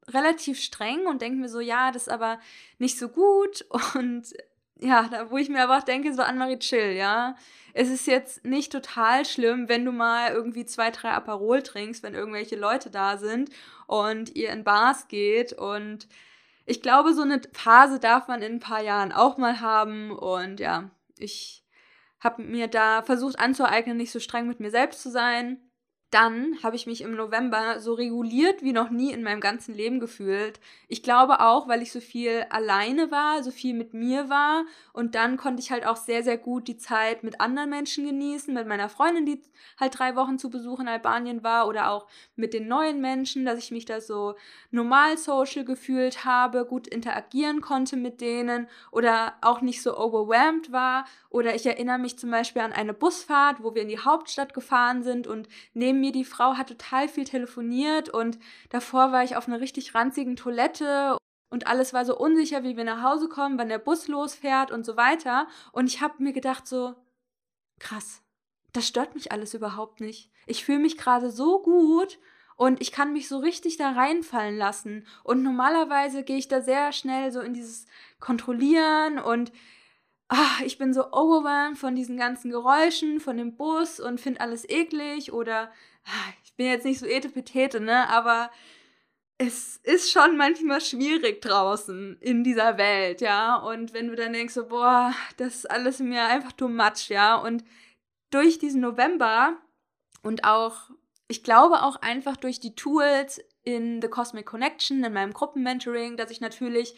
relativ 0.08 0.58
streng 0.58 1.06
und 1.06 1.20
denke 1.20 1.38
mir 1.38 1.50
so, 1.50 1.60
ja, 1.60 1.92
das 1.92 2.02
ist 2.02 2.12
aber 2.12 2.40
nicht 2.78 2.98
so 2.98 3.10
gut 3.10 3.66
und 3.94 4.32
ja, 4.80 5.08
da, 5.10 5.30
wo 5.30 5.36
ich 5.36 5.48
mir 5.48 5.62
aber 5.62 5.78
auch 5.78 5.82
denke, 5.82 6.12
so 6.14 6.22
Anne-Marie 6.22 6.58
chill, 6.58 6.92
ja. 6.92 7.36
Es 7.74 7.90
ist 7.90 8.06
jetzt 8.06 8.44
nicht 8.44 8.72
total 8.72 9.24
schlimm, 9.24 9.68
wenn 9.68 9.84
du 9.84 9.92
mal 9.92 10.32
irgendwie 10.32 10.64
zwei, 10.64 10.90
drei 10.90 11.10
Aperol 11.10 11.62
trinkst, 11.62 12.02
wenn 12.02 12.14
irgendwelche 12.14 12.56
Leute 12.56 12.90
da 12.90 13.18
sind 13.18 13.50
und 13.86 14.34
ihr 14.34 14.50
in 14.50 14.64
Bars 14.64 15.08
geht. 15.08 15.52
Und 15.52 16.08
ich 16.66 16.82
glaube, 16.82 17.14
so 17.14 17.22
eine 17.22 17.40
Phase 17.52 18.00
darf 18.00 18.26
man 18.28 18.42
in 18.42 18.54
ein 18.54 18.60
paar 18.60 18.82
Jahren 18.82 19.12
auch 19.12 19.36
mal 19.36 19.60
haben. 19.60 20.10
Und 20.10 20.60
ja, 20.60 20.90
ich 21.18 21.64
habe 22.20 22.42
mir 22.42 22.68
da 22.68 23.02
versucht 23.02 23.38
anzueignen, 23.38 23.96
nicht 23.96 24.10
so 24.10 24.18
streng 24.18 24.48
mit 24.48 24.60
mir 24.60 24.70
selbst 24.70 25.02
zu 25.02 25.10
sein 25.10 25.58
dann 26.10 26.62
habe 26.62 26.76
ich 26.76 26.86
mich 26.86 27.02
im 27.02 27.14
November 27.14 27.80
so 27.80 27.92
reguliert 27.92 28.62
wie 28.62 28.72
noch 28.72 28.88
nie 28.88 29.12
in 29.12 29.22
meinem 29.22 29.40
ganzen 29.40 29.74
Leben 29.74 30.00
gefühlt. 30.00 30.58
Ich 30.88 31.02
glaube 31.02 31.40
auch, 31.40 31.68
weil 31.68 31.82
ich 31.82 31.92
so 31.92 32.00
viel 32.00 32.46
alleine 32.48 33.10
war, 33.10 33.42
so 33.42 33.50
viel 33.50 33.74
mit 33.74 33.92
mir 33.92 34.30
war 34.30 34.64
und 34.94 35.14
dann 35.14 35.36
konnte 35.36 35.60
ich 35.60 35.70
halt 35.70 35.86
auch 35.86 35.96
sehr, 35.96 36.22
sehr 36.22 36.38
gut 36.38 36.66
die 36.66 36.78
Zeit 36.78 37.22
mit 37.22 37.40
anderen 37.40 37.68
Menschen 37.68 38.06
genießen, 38.06 38.54
mit 38.54 38.66
meiner 38.66 38.88
Freundin, 38.88 39.26
die 39.26 39.42
halt 39.78 39.98
drei 39.98 40.16
Wochen 40.16 40.38
zu 40.38 40.48
Besuch 40.48 40.80
in 40.80 40.88
Albanien 40.88 41.42
war 41.42 41.68
oder 41.68 41.90
auch 41.90 42.06
mit 42.36 42.54
den 42.54 42.68
neuen 42.68 43.00
Menschen, 43.00 43.44
dass 43.44 43.58
ich 43.58 43.70
mich 43.70 43.84
da 43.84 44.00
so 44.00 44.34
normal 44.70 45.18
social 45.18 45.64
gefühlt 45.64 46.24
habe, 46.24 46.64
gut 46.64 46.88
interagieren 46.88 47.60
konnte 47.60 47.96
mit 47.96 48.20
denen 48.20 48.66
oder 48.90 49.34
auch 49.42 49.60
nicht 49.60 49.82
so 49.82 49.98
overwhelmed 49.98 50.72
war. 50.72 51.04
Oder 51.30 51.54
ich 51.54 51.66
erinnere 51.66 51.98
mich 51.98 52.18
zum 52.18 52.30
Beispiel 52.30 52.62
an 52.62 52.72
eine 52.72 52.94
Busfahrt, 52.94 53.62
wo 53.62 53.74
wir 53.74 53.82
in 53.82 53.88
die 53.88 53.98
Hauptstadt 53.98 54.54
gefahren 54.54 55.02
sind 55.02 55.26
und 55.26 55.48
neben 55.74 55.97
neben 55.98 56.00
mir 56.00 56.12
die 56.12 56.24
Frau 56.24 56.56
hat 56.56 56.68
total 56.68 57.08
viel 57.08 57.24
telefoniert 57.24 58.08
und 58.08 58.38
davor 58.70 59.12
war 59.12 59.24
ich 59.24 59.36
auf 59.36 59.48
einer 59.48 59.60
richtig 59.60 59.94
ranzigen 59.94 60.36
Toilette 60.36 61.16
und 61.50 61.66
alles 61.66 61.92
war 61.92 62.04
so 62.04 62.16
unsicher, 62.16 62.62
wie 62.62 62.76
wir 62.76 62.84
nach 62.84 63.02
Hause 63.02 63.28
kommen, 63.28 63.58
wann 63.58 63.68
der 63.68 63.78
Bus 63.78 64.08
losfährt 64.08 64.70
und 64.70 64.84
so 64.84 64.96
weiter. 64.96 65.48
Und 65.72 65.86
ich 65.86 66.00
habe 66.00 66.22
mir 66.22 66.32
gedacht 66.32 66.66
so, 66.66 66.94
krass, 67.80 68.22
das 68.72 68.86
stört 68.86 69.14
mich 69.14 69.32
alles 69.32 69.54
überhaupt 69.54 70.00
nicht. 70.00 70.30
Ich 70.46 70.64
fühle 70.64 70.78
mich 70.78 70.98
gerade 70.98 71.30
so 71.30 71.62
gut 71.62 72.18
und 72.56 72.80
ich 72.80 72.92
kann 72.92 73.12
mich 73.12 73.28
so 73.28 73.38
richtig 73.38 73.76
da 73.76 73.92
reinfallen 73.92 74.56
lassen. 74.56 75.06
Und 75.24 75.42
normalerweise 75.42 76.22
gehe 76.22 76.38
ich 76.38 76.48
da 76.48 76.60
sehr 76.60 76.92
schnell 76.92 77.32
so 77.32 77.40
in 77.40 77.54
dieses 77.54 77.86
Kontrollieren 78.20 79.18
und 79.18 79.52
ach, 80.28 80.60
ich 80.60 80.78
bin 80.78 80.92
so 80.92 81.10
overwhelmed 81.12 81.78
von 81.78 81.96
diesen 81.96 82.16
ganzen 82.16 82.50
Geräuschen, 82.50 83.20
von 83.20 83.36
dem 83.36 83.56
Bus 83.56 83.98
und 83.98 84.20
finde 84.20 84.40
alles 84.40 84.68
eklig 84.68 85.32
oder 85.32 85.72
ach, 86.04 86.32
ich 86.44 86.54
bin 86.54 86.66
jetzt 86.66 86.84
nicht 86.84 87.00
so 87.00 87.06
etepetete, 87.06 87.80
ne, 87.80 88.08
aber 88.08 88.50
es 89.38 89.76
ist 89.84 90.10
schon 90.10 90.36
manchmal 90.36 90.80
schwierig 90.80 91.40
draußen 91.40 92.18
in 92.20 92.44
dieser 92.44 92.76
Welt, 92.76 93.20
ja, 93.20 93.56
und 93.56 93.94
wenn 93.94 94.08
du 94.08 94.16
dann 94.16 94.32
denkst 94.32 94.54
so, 94.54 94.66
boah, 94.66 95.14
das 95.36 95.56
ist 95.56 95.70
alles 95.70 96.00
mir 96.00 96.24
einfach 96.24 96.52
too 96.52 96.68
much, 96.68 97.08
ja, 97.08 97.36
und 97.36 97.64
durch 98.30 98.58
diesen 98.58 98.80
November 98.80 99.56
und 100.22 100.44
auch, 100.44 100.90
ich 101.28 101.42
glaube 101.42 101.82
auch 101.82 101.96
einfach 101.96 102.36
durch 102.36 102.60
die 102.60 102.74
Tools 102.74 103.40
in 103.62 104.02
The 104.02 104.08
Cosmic 104.08 104.46
Connection, 104.46 105.04
in 105.04 105.12
meinem 105.12 105.32
Gruppenmentoring, 105.32 106.16
dass 106.16 106.30
ich 106.30 106.40
natürlich 106.40 106.96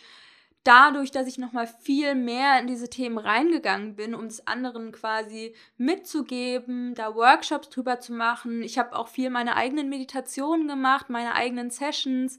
dadurch, 0.65 1.11
dass 1.11 1.27
ich 1.27 1.39
nochmal 1.39 1.67
viel 1.67 2.15
mehr 2.15 2.61
in 2.61 2.67
diese 2.67 2.91
Themen 2.91 3.19
reingegangen 3.19 3.97
bin, 3.97 4.15
um 4.15 4.27
es 4.27 4.47
anderen 4.47 4.93
quasi 4.93 5.55
mitzugeben, 5.77 6.95
da 6.95 7.15
Workshops 7.15 7.71
drüber 7.71 8.01
zu 8.01 8.13
machen. 8.13 8.63
Ich 8.63 8.79
habe 8.79 8.95
auch 8.97 9.09
viel 9.09 9.31
meine 9.31 9.57
eigenen 9.57 9.89
Meditationen 9.89 10.69
gemacht, 10.69 11.09
meine 11.09 11.35
eigenen 11.35 11.71
Sessions. 11.71 12.39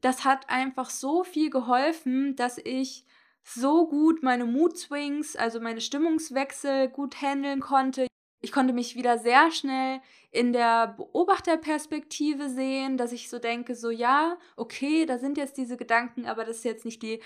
Das 0.00 0.24
hat 0.24 0.48
einfach 0.50 0.90
so 0.90 1.24
viel 1.24 1.50
geholfen, 1.50 2.36
dass 2.36 2.58
ich 2.58 3.04
so 3.44 3.88
gut 3.88 4.22
meine 4.22 4.44
Mood 4.44 4.78
Swings, 4.78 5.36
also 5.36 5.60
meine 5.60 5.80
Stimmungswechsel 5.80 6.88
gut 6.88 7.20
handeln 7.20 7.60
konnte. 7.60 8.06
Ich 8.42 8.50
konnte 8.52 8.72
mich 8.72 8.96
wieder 8.96 9.18
sehr 9.18 9.52
schnell 9.52 10.00
in 10.32 10.52
der 10.52 10.88
Beobachterperspektive 10.88 12.50
sehen, 12.50 12.96
dass 12.96 13.12
ich 13.12 13.30
so 13.30 13.38
denke, 13.38 13.76
so 13.76 13.88
ja, 13.88 14.36
okay, 14.56 15.06
da 15.06 15.18
sind 15.18 15.38
jetzt 15.38 15.56
diese 15.56 15.76
Gedanken, 15.76 16.26
aber 16.26 16.44
das 16.44 16.56
ist 16.56 16.64
jetzt 16.64 16.84
nicht 16.84 17.02
die 17.02 17.20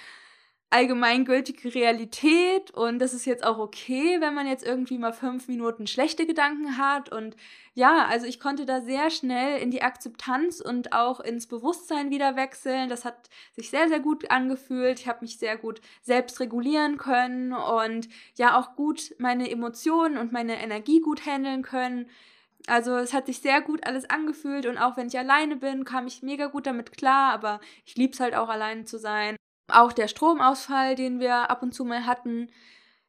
allgemeingültige 0.71 1.75
Realität 1.75 2.73
und 2.73 2.99
das 2.99 3.15
ist 3.15 3.25
jetzt 3.25 3.45
auch 3.45 3.59
okay, 3.59 4.21
wenn 4.21 4.35
man 4.35 4.49
jetzt 4.49 4.67
irgendwie 4.67 4.99
mal 4.99 5.13
fünf 5.13 5.47
Minuten 5.47 5.87
schlechte 5.87 6.27
Gedanken 6.27 6.77
hat 6.77 7.13
und 7.13 7.37
ja, 7.75 8.07
also 8.07 8.27
ich 8.27 8.41
konnte 8.41 8.67
da 8.67 8.81
sehr 8.81 9.11
schnell 9.11 9.61
in 9.61 9.71
die 9.71 9.83
Akzeptanz 9.83 10.61
und 10.61 10.93
auch 10.93 11.21
ins 11.21 11.47
Bewusstsein 11.47 12.11
wieder 12.11 12.35
wechseln. 12.35 12.89
Das 12.89 13.05
hat 13.05 13.29
sich 13.53 13.71
sehr, 13.71 13.89
sehr 13.89 14.01
gut 14.01 14.31
angefühlt. 14.31 14.99
Ich 14.99 15.09
habe 15.09 15.21
mich 15.21 15.39
sehr 15.39 15.57
gut 15.59 15.81
selbst 16.03 16.41
regulieren 16.41 16.97
können 16.97 17.53
und 17.53 18.09
ja 18.37 18.59
auch 18.59 18.77
gut 18.77 19.15
meine 19.19 19.51
Emotionen 19.51 20.17
und 20.17 20.33
meine 20.33 20.61
Energie 20.63 21.01
gut 21.01 21.27
handeln 21.27 21.63
können. 21.63 22.09
Also 22.67 22.97
es 22.97 23.13
hat 23.13 23.27
sich 23.27 23.41
sehr 23.41 23.61
gut 23.61 23.87
alles 23.87 24.09
angefühlt 24.11 24.67
und 24.67 24.79
auch 24.79 24.97
wenn 24.97 25.09
ich 25.09 25.19
alleine 25.19 25.57
bin, 25.57 25.85
kam 25.85 26.07
ich 26.07 26.23
mega 26.23 26.47
gut 26.47 26.67
damit 26.67 26.97
klar, 26.97 27.33
aber 27.33 27.61
ich 27.85 27.97
liebe 27.97 28.15
es 28.15 28.21
halt 28.21 28.35
auch 28.35 28.49
alleine 28.49 28.85
zu 28.85 28.99
sein. 28.99 29.37
Auch 29.69 29.93
der 29.93 30.09
Stromausfall, 30.09 30.95
den 30.95 31.21
wir 31.21 31.51
ab 31.51 31.63
und 31.63 31.73
zu 31.73 31.85
mal 31.85 32.07
hatten 32.07 32.51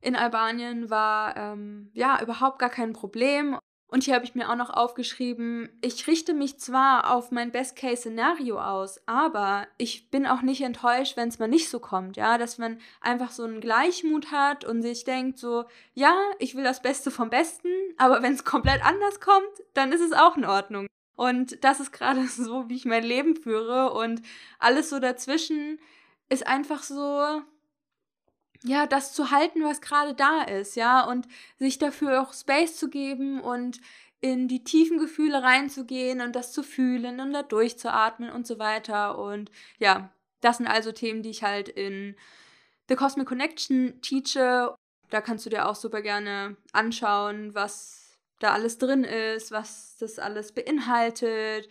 in 0.01 0.15
Albanien, 0.15 0.89
war 0.89 1.35
ähm, 1.35 1.91
ja 1.93 2.21
überhaupt 2.21 2.59
gar 2.59 2.69
kein 2.69 2.93
Problem. 2.93 3.57
Und 3.89 4.03
hier 4.03 4.15
habe 4.15 4.25
ich 4.25 4.35
mir 4.35 4.49
auch 4.49 4.55
noch 4.55 4.69
aufgeschrieben, 4.69 5.69
ich 5.81 6.07
richte 6.07 6.33
mich 6.33 6.59
zwar 6.59 7.13
auf 7.15 7.31
mein 7.31 7.51
Best-Case-Szenario 7.51 8.59
aus, 8.59 8.99
aber 9.05 9.65
ich 9.77 10.09
bin 10.09 10.27
auch 10.27 10.41
nicht 10.41 10.61
enttäuscht, 10.61 11.15
wenn 11.15 11.29
es 11.29 11.39
mal 11.39 11.47
nicht 11.47 11.69
so 11.69 11.79
kommt, 11.79 12.17
ja, 12.17 12.37
dass 12.37 12.57
man 12.57 12.79
einfach 12.99 13.31
so 13.31 13.43
einen 13.43 13.61
Gleichmut 13.61 14.31
hat 14.31 14.65
und 14.65 14.81
sich 14.81 15.05
denkt 15.05 15.37
so, 15.39 15.63
ja, 15.93 16.13
ich 16.37 16.55
will 16.55 16.65
das 16.65 16.81
Beste 16.81 17.11
vom 17.11 17.29
Besten, 17.29 17.69
aber 17.97 18.21
wenn 18.21 18.33
es 18.33 18.43
komplett 18.43 18.85
anders 18.85 19.21
kommt, 19.21 19.63
dann 19.73 19.93
ist 19.93 20.01
es 20.01 20.11
auch 20.11 20.35
in 20.35 20.45
Ordnung. 20.45 20.87
Und 21.15 21.63
das 21.63 21.79
ist 21.79 21.93
gerade 21.93 22.27
so, 22.27 22.67
wie 22.67 22.75
ich 22.75 22.85
mein 22.85 23.03
Leben 23.03 23.37
führe 23.37 23.93
und 23.93 24.21
alles 24.59 24.89
so 24.89 24.99
dazwischen 24.99 25.79
ist 26.29 26.45
einfach 26.47 26.83
so, 26.83 27.41
ja, 28.63 28.87
das 28.87 29.13
zu 29.13 29.31
halten, 29.31 29.63
was 29.63 29.81
gerade 29.81 30.13
da 30.13 30.43
ist, 30.43 30.75
ja, 30.75 31.03
und 31.05 31.27
sich 31.57 31.77
dafür 31.77 32.21
auch 32.21 32.33
Space 32.33 32.77
zu 32.77 32.89
geben 32.89 33.41
und 33.41 33.79
in 34.19 34.47
die 34.47 34.63
tiefen 34.63 34.97
Gefühle 34.97 35.43
reinzugehen 35.43 36.21
und 36.21 36.35
das 36.35 36.51
zu 36.51 36.63
fühlen 36.63 37.19
und 37.19 37.33
da 37.33 37.43
durchzuatmen 37.43 38.31
und 38.31 38.47
so 38.47 38.57
weiter. 38.57 39.19
Und 39.19 39.51
ja, 39.77 40.11
das 40.41 40.57
sind 40.57 40.67
also 40.67 40.91
Themen, 40.91 41.21
die 41.21 41.29
ich 41.29 41.43
halt 41.43 41.69
in 41.69 42.15
The 42.89 42.95
Cosmic 42.95 43.27
Connection 43.27 44.01
teache. 44.01 44.75
Da 45.09 45.21
kannst 45.21 45.45
du 45.45 45.49
dir 45.49 45.69
auch 45.69 45.75
super 45.75 46.01
gerne 46.01 46.57
anschauen, 46.73 47.53
was 47.53 48.17
da 48.39 48.53
alles 48.53 48.77
drin 48.77 49.03
ist, 49.03 49.51
was 49.51 49.97
das 49.99 50.19
alles 50.19 50.51
beinhaltet, 50.51 51.69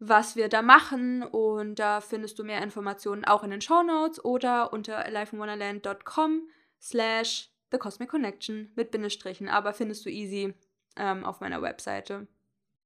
was 0.00 0.34
wir 0.34 0.48
da 0.48 0.62
machen 0.62 1.22
und 1.22 1.76
da 1.78 2.00
findest 2.00 2.38
du 2.38 2.44
mehr 2.44 2.62
Informationen 2.62 3.24
auch 3.24 3.44
in 3.44 3.50
den 3.50 3.60
Show 3.60 3.82
Notes 3.82 4.24
oder 4.24 4.72
unter 4.72 5.04
alifeinwonderland.com 5.04 6.48
slash 6.80 7.50
The 7.70 7.78
Cosmic 7.78 8.08
Connection 8.08 8.72
mit 8.74 8.90
Bindestrichen, 8.90 9.48
aber 9.48 9.72
findest 9.72 10.04
du 10.04 10.10
easy 10.10 10.54
ähm, 10.96 11.24
auf 11.24 11.40
meiner 11.40 11.62
Webseite. 11.62 12.26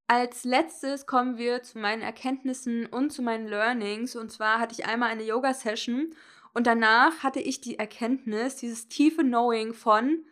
Als 0.06 0.44
letztes 0.44 1.06
kommen 1.06 1.38
wir 1.38 1.62
zu 1.62 1.78
meinen 1.78 2.02
Erkenntnissen 2.02 2.84
und 2.84 3.10
zu 3.10 3.22
meinen 3.22 3.48
Learnings. 3.48 4.16
Und 4.16 4.30
zwar 4.30 4.58
hatte 4.60 4.74
ich 4.78 4.86
einmal 4.86 5.10
eine 5.10 5.22
Yoga-Session 5.22 6.14
und 6.52 6.66
danach 6.66 7.22
hatte 7.22 7.40
ich 7.40 7.62
die 7.62 7.78
Erkenntnis, 7.78 8.56
dieses 8.56 8.88
tiefe 8.88 9.22
Knowing 9.22 9.72
von, 9.72 10.26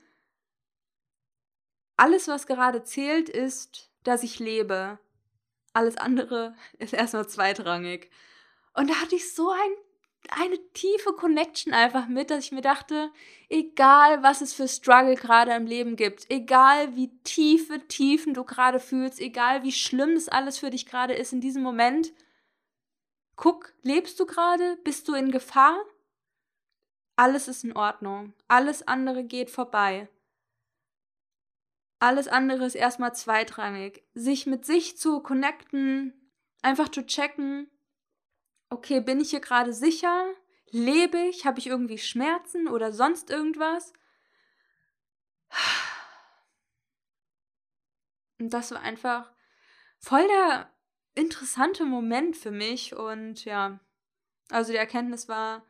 alles, 1.96 2.26
was 2.28 2.46
gerade 2.46 2.82
zählt, 2.82 3.28
ist, 3.28 3.90
dass 4.02 4.22
ich 4.24 4.38
lebe. 4.40 4.98
Alles 5.72 5.96
andere 5.96 6.54
ist 6.78 6.92
erstmal 6.92 7.28
zweitrangig. 7.28 8.10
Und 8.74 8.90
da 8.90 8.94
hatte 8.94 9.16
ich 9.16 9.32
so 9.34 9.50
ein, 9.50 9.70
eine 10.30 10.58
tiefe 10.72 11.12
Connection 11.12 11.72
einfach 11.72 12.08
mit, 12.08 12.30
dass 12.30 12.44
ich 12.44 12.52
mir 12.52 12.60
dachte, 12.60 13.10
egal 13.48 14.22
was 14.22 14.40
es 14.40 14.52
für 14.54 14.68
Struggle 14.68 15.14
gerade 15.14 15.52
im 15.52 15.66
Leben 15.66 15.96
gibt, 15.96 16.30
egal 16.30 16.94
wie 16.96 17.08
tiefe 17.24 17.86
Tiefen 17.88 18.34
du 18.34 18.44
gerade 18.44 18.80
fühlst, 18.80 19.20
egal 19.20 19.62
wie 19.62 19.72
schlimm 19.72 20.14
das 20.14 20.28
alles 20.28 20.58
für 20.58 20.70
dich 20.70 20.86
gerade 20.86 21.14
ist 21.14 21.32
in 21.32 21.40
diesem 21.40 21.62
Moment, 21.62 22.12
guck, 23.36 23.72
lebst 23.82 24.20
du 24.20 24.26
gerade? 24.26 24.78
Bist 24.84 25.08
du 25.08 25.14
in 25.14 25.30
Gefahr? 25.30 25.76
Alles 27.16 27.48
ist 27.48 27.64
in 27.64 27.76
Ordnung. 27.76 28.32
Alles 28.48 28.86
andere 28.86 29.24
geht 29.24 29.50
vorbei. 29.50 30.08
Alles 32.02 32.26
andere 32.26 32.66
ist 32.66 32.74
erstmal 32.74 33.14
zweitrangig. 33.14 34.02
Sich 34.12 34.46
mit 34.46 34.66
sich 34.66 34.98
zu 34.98 35.20
connecten, 35.20 36.12
einfach 36.60 36.88
zu 36.88 37.06
checken, 37.06 37.70
okay, 38.70 39.00
bin 39.00 39.20
ich 39.20 39.30
hier 39.30 39.38
gerade 39.38 39.72
sicher? 39.72 40.24
Lebe 40.72 41.18
ich? 41.28 41.46
Habe 41.46 41.60
ich 41.60 41.68
irgendwie 41.68 41.98
Schmerzen 41.98 42.66
oder 42.66 42.90
sonst 42.92 43.30
irgendwas? 43.30 43.92
Und 48.40 48.50
das 48.50 48.72
war 48.72 48.80
einfach 48.80 49.30
voll 50.00 50.26
der 50.26 50.72
interessante 51.14 51.84
Moment 51.84 52.36
für 52.36 52.50
mich. 52.50 52.96
Und 52.96 53.44
ja, 53.44 53.78
also 54.50 54.72
die 54.72 54.78
Erkenntnis 54.78 55.28
war, 55.28 55.64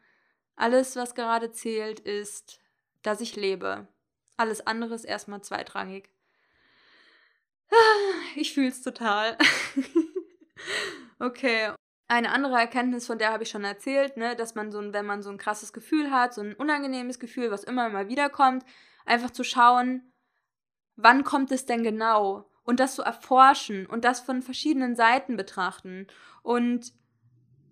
alles, 0.57 0.97
was 0.97 1.15
gerade 1.15 1.53
zählt, 1.53 2.01
ist, 2.01 2.59
dass 3.03 3.21
ich 3.21 3.37
lebe. 3.37 3.87
Alles 4.39 4.67
andere 4.67 4.95
ist 4.95 5.05
erstmal 5.05 5.43
zweitrangig. 5.43 6.09
Ich 8.37 8.55
fühle 8.55 8.69
es 8.69 8.83
total. 8.83 9.37
okay. 11.19 11.73
Eine 12.09 12.31
andere 12.31 12.59
Erkenntnis, 12.59 13.07
von 13.07 13.19
der 13.19 13.33
habe 13.33 13.43
ich 13.43 13.51
schon 13.51 13.65
erzählt, 13.65 14.17
ne, 14.17 14.37
dass 14.37 14.55
man 14.55 14.71
so 14.71 14.79
ein, 14.79 14.93
wenn 14.93 15.07
man 15.07 15.23
so 15.23 15.31
ein 15.31 15.39
krasses 15.39 15.73
Gefühl 15.73 16.11
hat, 16.11 16.35
so 16.35 16.43
ein 16.43 16.55
unangenehmes 16.55 17.19
Gefühl, 17.19 17.51
was 17.51 17.65
immer 17.65 17.89
mal 17.89 18.09
wieder 18.09 18.31
kommt, 18.31 18.65
einfach 19.07 19.31
zu 19.31 19.45
schauen, 19.45 20.13
wann 20.97 21.25
kommt 21.25 21.53
es 21.53 21.67
denn 21.67 21.83
genau? 21.83 22.51
und 22.65 22.81
das 22.81 22.95
zu 22.95 23.03
erforschen 23.03 23.87
und 23.87 24.05
das 24.05 24.21
von 24.21 24.43
verschiedenen 24.43 24.95
Seiten 24.95 25.37
betrachten. 25.37 26.07
Und 26.43 26.93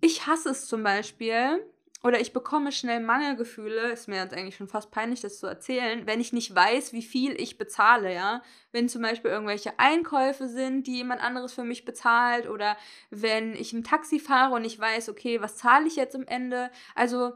ich 0.01 0.27
hasse 0.27 0.49
es 0.49 0.67
zum 0.67 0.83
Beispiel, 0.83 1.65
oder 2.03 2.19
ich 2.19 2.33
bekomme 2.33 2.71
schnell 2.71 2.99
Mangelgefühle, 2.99 3.91
ist 3.91 4.07
mir 4.07 4.17
jetzt 4.17 4.33
eigentlich 4.33 4.55
schon 4.55 4.67
fast 4.67 4.89
peinlich, 4.89 5.21
das 5.21 5.39
zu 5.39 5.45
erzählen, 5.45 6.07
wenn 6.07 6.19
ich 6.19 6.33
nicht 6.33 6.53
weiß, 6.53 6.93
wie 6.93 7.03
viel 7.03 7.39
ich 7.39 7.57
bezahle, 7.57 8.13
ja. 8.13 8.41
Wenn 8.71 8.89
zum 8.89 9.03
Beispiel 9.03 9.29
irgendwelche 9.29 9.77
Einkäufe 9.77 10.47
sind, 10.47 10.87
die 10.87 10.97
jemand 10.97 11.21
anderes 11.21 11.53
für 11.53 11.63
mich 11.63 11.85
bezahlt, 11.85 12.49
oder 12.49 12.75
wenn 13.11 13.53
ich 13.53 13.73
im 13.73 13.83
Taxi 13.83 14.19
fahre 14.19 14.55
und 14.55 14.65
ich 14.65 14.79
weiß, 14.79 15.09
okay, 15.09 15.41
was 15.41 15.57
zahle 15.57 15.87
ich 15.87 15.95
jetzt 15.95 16.15
am 16.15 16.25
Ende? 16.25 16.71
Also, 16.95 17.33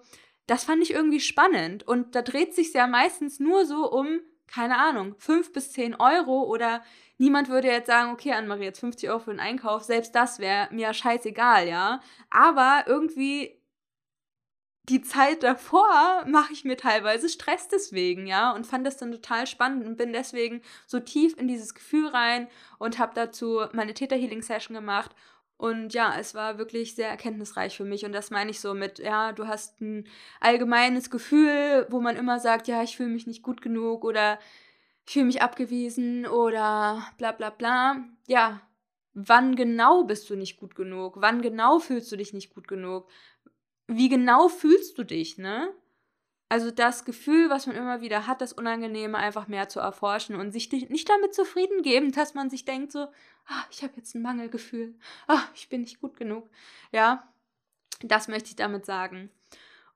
das 0.47 0.63
fand 0.63 0.82
ich 0.82 0.91
irgendwie 0.91 1.19
spannend. 1.19 1.88
Und 1.88 2.15
da 2.15 2.23
dreht 2.23 2.56
sich 2.56 2.73
ja 2.73 2.88
meistens 2.88 3.39
nur 3.39 3.65
so 3.65 3.91
um, 3.91 4.19
keine 4.47 4.78
Ahnung, 4.78 5.15
fünf 5.19 5.54
bis 5.54 5.73
zehn 5.73 5.95
Euro 5.95 6.43
oder 6.43 6.84
niemand 7.17 7.49
würde 7.49 7.67
jetzt 7.67 7.88
sagen, 7.88 8.12
okay, 8.12 8.34
Anne-Marie, 8.34 8.63
jetzt 8.63 8.80
50 8.80 9.10
Euro 9.10 9.19
für 9.19 9.32
den 9.32 9.39
Einkauf, 9.39 9.84
selbst 9.84 10.15
das 10.15 10.39
wäre 10.39 10.69
mir 10.71 10.93
scheißegal, 10.93 11.67
ja. 11.67 11.99
Aber 12.32 12.86
irgendwie 12.88 13.60
die 14.89 15.02
Zeit 15.02 15.43
davor 15.43 16.26
mache 16.28 16.54
ich 16.54 16.63
mir 16.65 16.78
teilweise 16.78 17.30
Stress 17.30 17.67
deswegen, 17.67 18.28
ja, 18.28 18.52
und 18.52 18.67
fand 18.67 18.86
das 18.86 18.98
dann 18.98 19.12
total 19.12 19.48
spannend 19.48 19.86
und 19.86 19.98
bin 19.98 20.13
deswegen 20.13 20.62
so 20.86 21.00
tief 21.00 21.38
in 21.38 21.48
dieses 21.48 21.74
Gefühl 21.74 22.08
rein 22.08 22.48
und 22.78 23.00
habe 23.00 23.13
dazu 23.15 23.62
meine 23.74 23.93
Theta 23.93 24.15
Healing 24.15 24.41
Session 24.41 24.76
gemacht 24.76 25.12
und 25.58 25.93
ja, 25.93 26.15
es 26.19 26.36
war 26.36 26.58
wirklich 26.58 26.95
sehr 26.95 27.10
erkenntnisreich 27.10 27.78
für 27.78 27.86
mich 27.86 28.06
und 28.06 28.12
das 28.12 28.30
meine 28.30 28.52
ich 28.52 28.60
so 28.60 28.74
mit, 28.74 29.00
ja, 29.00 29.32
du 29.32 29.48
hast 29.48 29.80
ein 29.82 30.08
allgemeines 30.41 31.10
Gefühl, 31.10 31.88
wo 31.89 32.02
man 32.02 32.17
immer 32.17 32.39
sagt, 32.39 32.67
ja, 32.67 32.84
ich 32.84 32.98
fühle 32.98 33.10
mich 33.10 33.26
nicht 33.26 33.41
gut 33.41 33.62
genug 33.62 34.04
oder 34.04 34.38
ich 35.08 35.13
fühle 35.13 35.26
mich 35.26 35.41
abgewiesen 35.41 36.26
oder 36.28 37.06
bla 37.17 37.32
bla 37.32 37.52
bla. 37.52 38.04
Ja, 38.28 38.62
wann 39.13 39.56
genau 39.56 40.04
bist 40.04 40.30
du 40.30 40.36
nicht 40.36 40.58
gut 40.60 40.76
genug? 40.76 41.15
Wann 41.17 41.41
genau 41.41 41.80
fühlst 41.80 42.12
du 42.12 42.17
dich 42.17 42.34
nicht 42.34 42.54
gut 42.54 42.67
genug? 42.67 43.08
Wie 43.88 44.10
genau 44.10 44.48
fühlst 44.48 44.98
du 44.98 45.04
dich, 45.04 45.38
ne? 45.38 45.71
Also 46.48 46.69
das 46.69 47.06
Gefühl, 47.06 47.50
was 47.50 47.65
man 47.65 47.76
immer 47.76 48.02
wieder 48.02 48.28
hat, 48.28 48.39
das 48.39 48.54
Unangenehme 48.54 49.17
einfach 49.17 49.48
mehr 49.48 49.67
zu 49.67 49.80
erforschen 49.80 50.36
und 50.36 50.52
sich 50.52 50.71
nicht 50.71 51.10
damit 51.10 51.34
zufrieden 51.34 51.82
geben, 51.82 52.12
dass 52.12 52.36
man 52.36 52.52
sich 52.52 52.65
denkt 52.65 52.91
so, 52.91 53.08
ah, 53.48 53.65
ich 53.71 53.82
habe 53.82 53.93
jetzt 53.98 54.13
ein 54.13 54.21
Mangelgefühl, 54.21 54.95
ah, 55.28 55.41
ich 55.56 55.69
bin 55.69 55.82
nicht 55.82 56.02
gut 56.02 56.17
genug. 56.17 56.48
Ja, 56.91 57.28
das 58.02 58.28
möchte 58.28 58.50
ich 58.50 58.56
damit 58.56 58.86
sagen. 58.86 59.32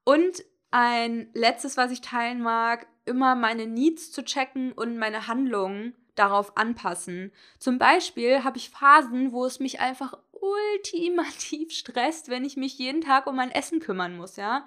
Und 0.04 0.44
ein 0.72 1.30
letztes, 1.34 1.78
was 1.78 1.92
ich 1.92 2.02
teilen 2.02 2.42
mag, 2.42 2.88
immer 3.06 3.36
meine 3.36 3.68
Needs 3.68 4.12
zu 4.12 4.24
checken 4.24 4.72
und 4.72 4.98
meine 4.98 5.28
Handlungen 5.28 5.96
darauf 6.16 6.58
anpassen. 6.58 7.32
Zum 7.60 7.78
Beispiel 7.78 8.44
habe 8.44 8.58
ich 8.58 8.70
Phasen, 8.70 9.32
wo 9.32 9.46
es 9.46 9.60
mich 9.60 9.80
einfach 9.80 10.18
ultimativ 10.42 11.72
stresst, 11.76 12.30
wenn 12.30 12.46
ich 12.46 12.58
mich 12.58 12.78
jeden 12.78 13.02
Tag 13.02 13.28
um 13.28 13.36
mein 13.36 13.52
Essen 13.52 13.80
kümmern 13.80 14.18
muss, 14.18 14.36
ja. 14.36 14.66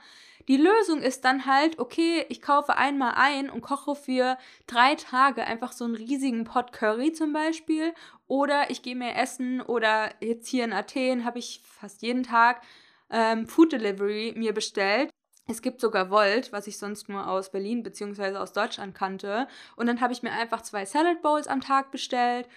Die 0.48 0.56
Lösung 0.56 1.00
ist 1.02 1.24
dann 1.24 1.46
halt, 1.46 1.78
okay, 1.78 2.26
ich 2.28 2.42
kaufe 2.42 2.76
einmal 2.76 3.14
ein 3.16 3.48
und 3.48 3.61
koche 3.61 3.94
für 3.94 4.37
drei 4.66 4.96
Tage 4.96 5.44
einfach 5.44 5.72
so 5.72 5.85
einen 5.85 5.94
riesigen 5.94 6.44
Pot 6.44 6.72
Curry 6.72 7.12
zum 7.12 7.32
Beispiel. 7.32 7.94
Oder 8.26 8.70
ich 8.70 8.82
gehe 8.82 8.96
mir 8.96 9.14
essen 9.14 9.61
oder 9.61 10.12
jetzt 10.20 10.48
hier 10.48 10.64
in 10.64 10.72
Athen 10.72 11.24
habe 11.24 11.38
ich 11.38 11.61
fast 11.64 12.02
jeden 12.02 12.24
Tag 12.24 12.62
ähm, 13.11 13.46
Food 13.46 13.72
Delivery 13.72 14.35
mir 14.37 14.52
bestellt. 14.52 15.11
Es 15.46 15.62
gibt 15.62 15.80
sogar 15.80 16.11
Volt, 16.11 16.52
was 16.52 16.66
ich 16.66 16.78
sonst 16.78 17.08
nur 17.08 17.28
aus 17.28 17.50
Berlin 17.50 17.82
bzw. 17.82 18.37
aus 18.37 18.52
Deutschland 18.52 18.94
kannte. 18.94 19.46
Und 19.76 19.87
dann 19.87 20.00
habe 20.00 20.12
ich 20.12 20.22
mir 20.22 20.32
einfach 20.32 20.62
zwei 20.62 20.87
Salad 20.87 21.22
Bowls 21.22 21.46
am 21.46 21.61
Tag 21.61 21.90
bestellt 21.90 22.48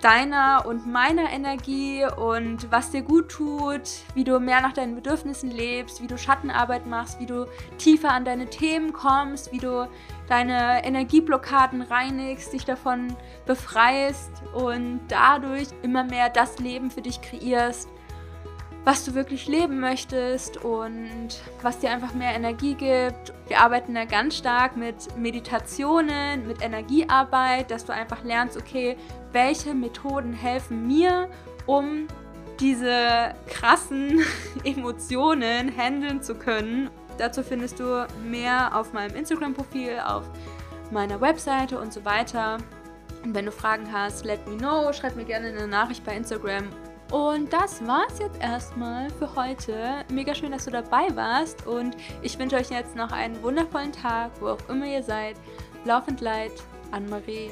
deiner 0.00 0.64
und 0.66 0.86
meiner 0.86 1.30
Energie 1.32 2.04
und 2.04 2.70
was 2.70 2.90
dir 2.90 3.02
gut 3.02 3.30
tut, 3.30 3.82
wie 4.14 4.24
du 4.24 4.38
mehr 4.38 4.60
nach 4.60 4.72
deinen 4.72 4.94
Bedürfnissen 4.94 5.50
lebst, 5.50 6.02
wie 6.02 6.06
du 6.06 6.18
Schattenarbeit 6.18 6.86
machst, 6.86 7.18
wie 7.18 7.26
du 7.26 7.46
tiefer 7.78 8.12
an 8.12 8.24
deine 8.24 8.46
Themen 8.46 8.92
kommst, 8.92 9.52
wie 9.52 9.58
du 9.58 9.88
deine 10.28 10.84
Energieblockaden 10.84 11.82
reinigst, 11.82 12.52
dich 12.52 12.64
davon 12.64 13.16
befreist 13.46 14.30
und 14.52 15.00
dadurch 15.08 15.68
immer 15.82 16.04
mehr 16.04 16.28
das 16.28 16.58
Leben 16.58 16.90
für 16.90 17.02
dich 17.02 17.20
kreierst, 17.22 17.88
was 18.86 19.04
du 19.04 19.16
wirklich 19.16 19.48
leben 19.48 19.80
möchtest 19.80 20.58
und 20.58 21.30
was 21.60 21.80
dir 21.80 21.90
einfach 21.90 22.14
mehr 22.14 22.36
Energie 22.36 22.74
gibt. 22.74 23.34
Wir 23.48 23.58
arbeiten 23.58 23.96
da 23.96 24.04
ganz 24.04 24.36
stark 24.36 24.76
mit 24.76 24.94
Meditationen, 25.18 26.46
mit 26.46 26.62
Energiearbeit, 26.62 27.72
dass 27.72 27.84
du 27.84 27.92
einfach 27.92 28.22
lernst, 28.22 28.56
okay, 28.56 28.96
welche 29.32 29.74
Methoden 29.74 30.32
helfen 30.32 30.86
mir, 30.86 31.28
um 31.66 32.06
diese 32.60 33.34
krassen 33.48 34.20
Emotionen 34.64 35.76
handeln 35.76 36.22
zu 36.22 36.36
können. 36.36 36.88
Dazu 37.18 37.42
findest 37.42 37.80
du 37.80 38.06
mehr 38.24 38.70
auf 38.72 38.92
meinem 38.92 39.16
Instagram-Profil, 39.16 39.98
auf 40.06 40.22
meiner 40.92 41.20
Webseite 41.20 41.80
und 41.80 41.92
so 41.92 42.04
weiter. 42.04 42.58
Und 43.24 43.34
wenn 43.34 43.46
du 43.46 43.50
Fragen 43.50 43.92
hast, 43.92 44.24
let 44.24 44.46
me 44.46 44.56
know, 44.56 44.92
schreib 44.92 45.16
mir 45.16 45.24
gerne 45.24 45.48
eine 45.48 45.66
Nachricht 45.66 46.04
bei 46.04 46.16
Instagram 46.16 46.68
und 47.10 47.52
das 47.52 47.86
war's 47.86 48.18
jetzt 48.18 48.40
erstmal 48.40 49.10
für 49.10 49.34
heute. 49.36 50.04
Mega 50.10 50.34
schön, 50.34 50.52
dass 50.52 50.64
du 50.64 50.70
dabei 50.70 51.14
warst 51.14 51.66
und 51.66 51.96
ich 52.22 52.38
wünsche 52.38 52.56
euch 52.56 52.70
jetzt 52.70 52.96
noch 52.96 53.12
einen 53.12 53.40
wundervollen 53.42 53.92
Tag, 53.92 54.32
wo 54.40 54.48
auch 54.48 54.68
immer 54.68 54.86
ihr 54.86 55.02
seid. 55.02 55.36
Laufend 55.84 56.20
Leid, 56.20 56.52
Anne-Marie. 56.90 57.50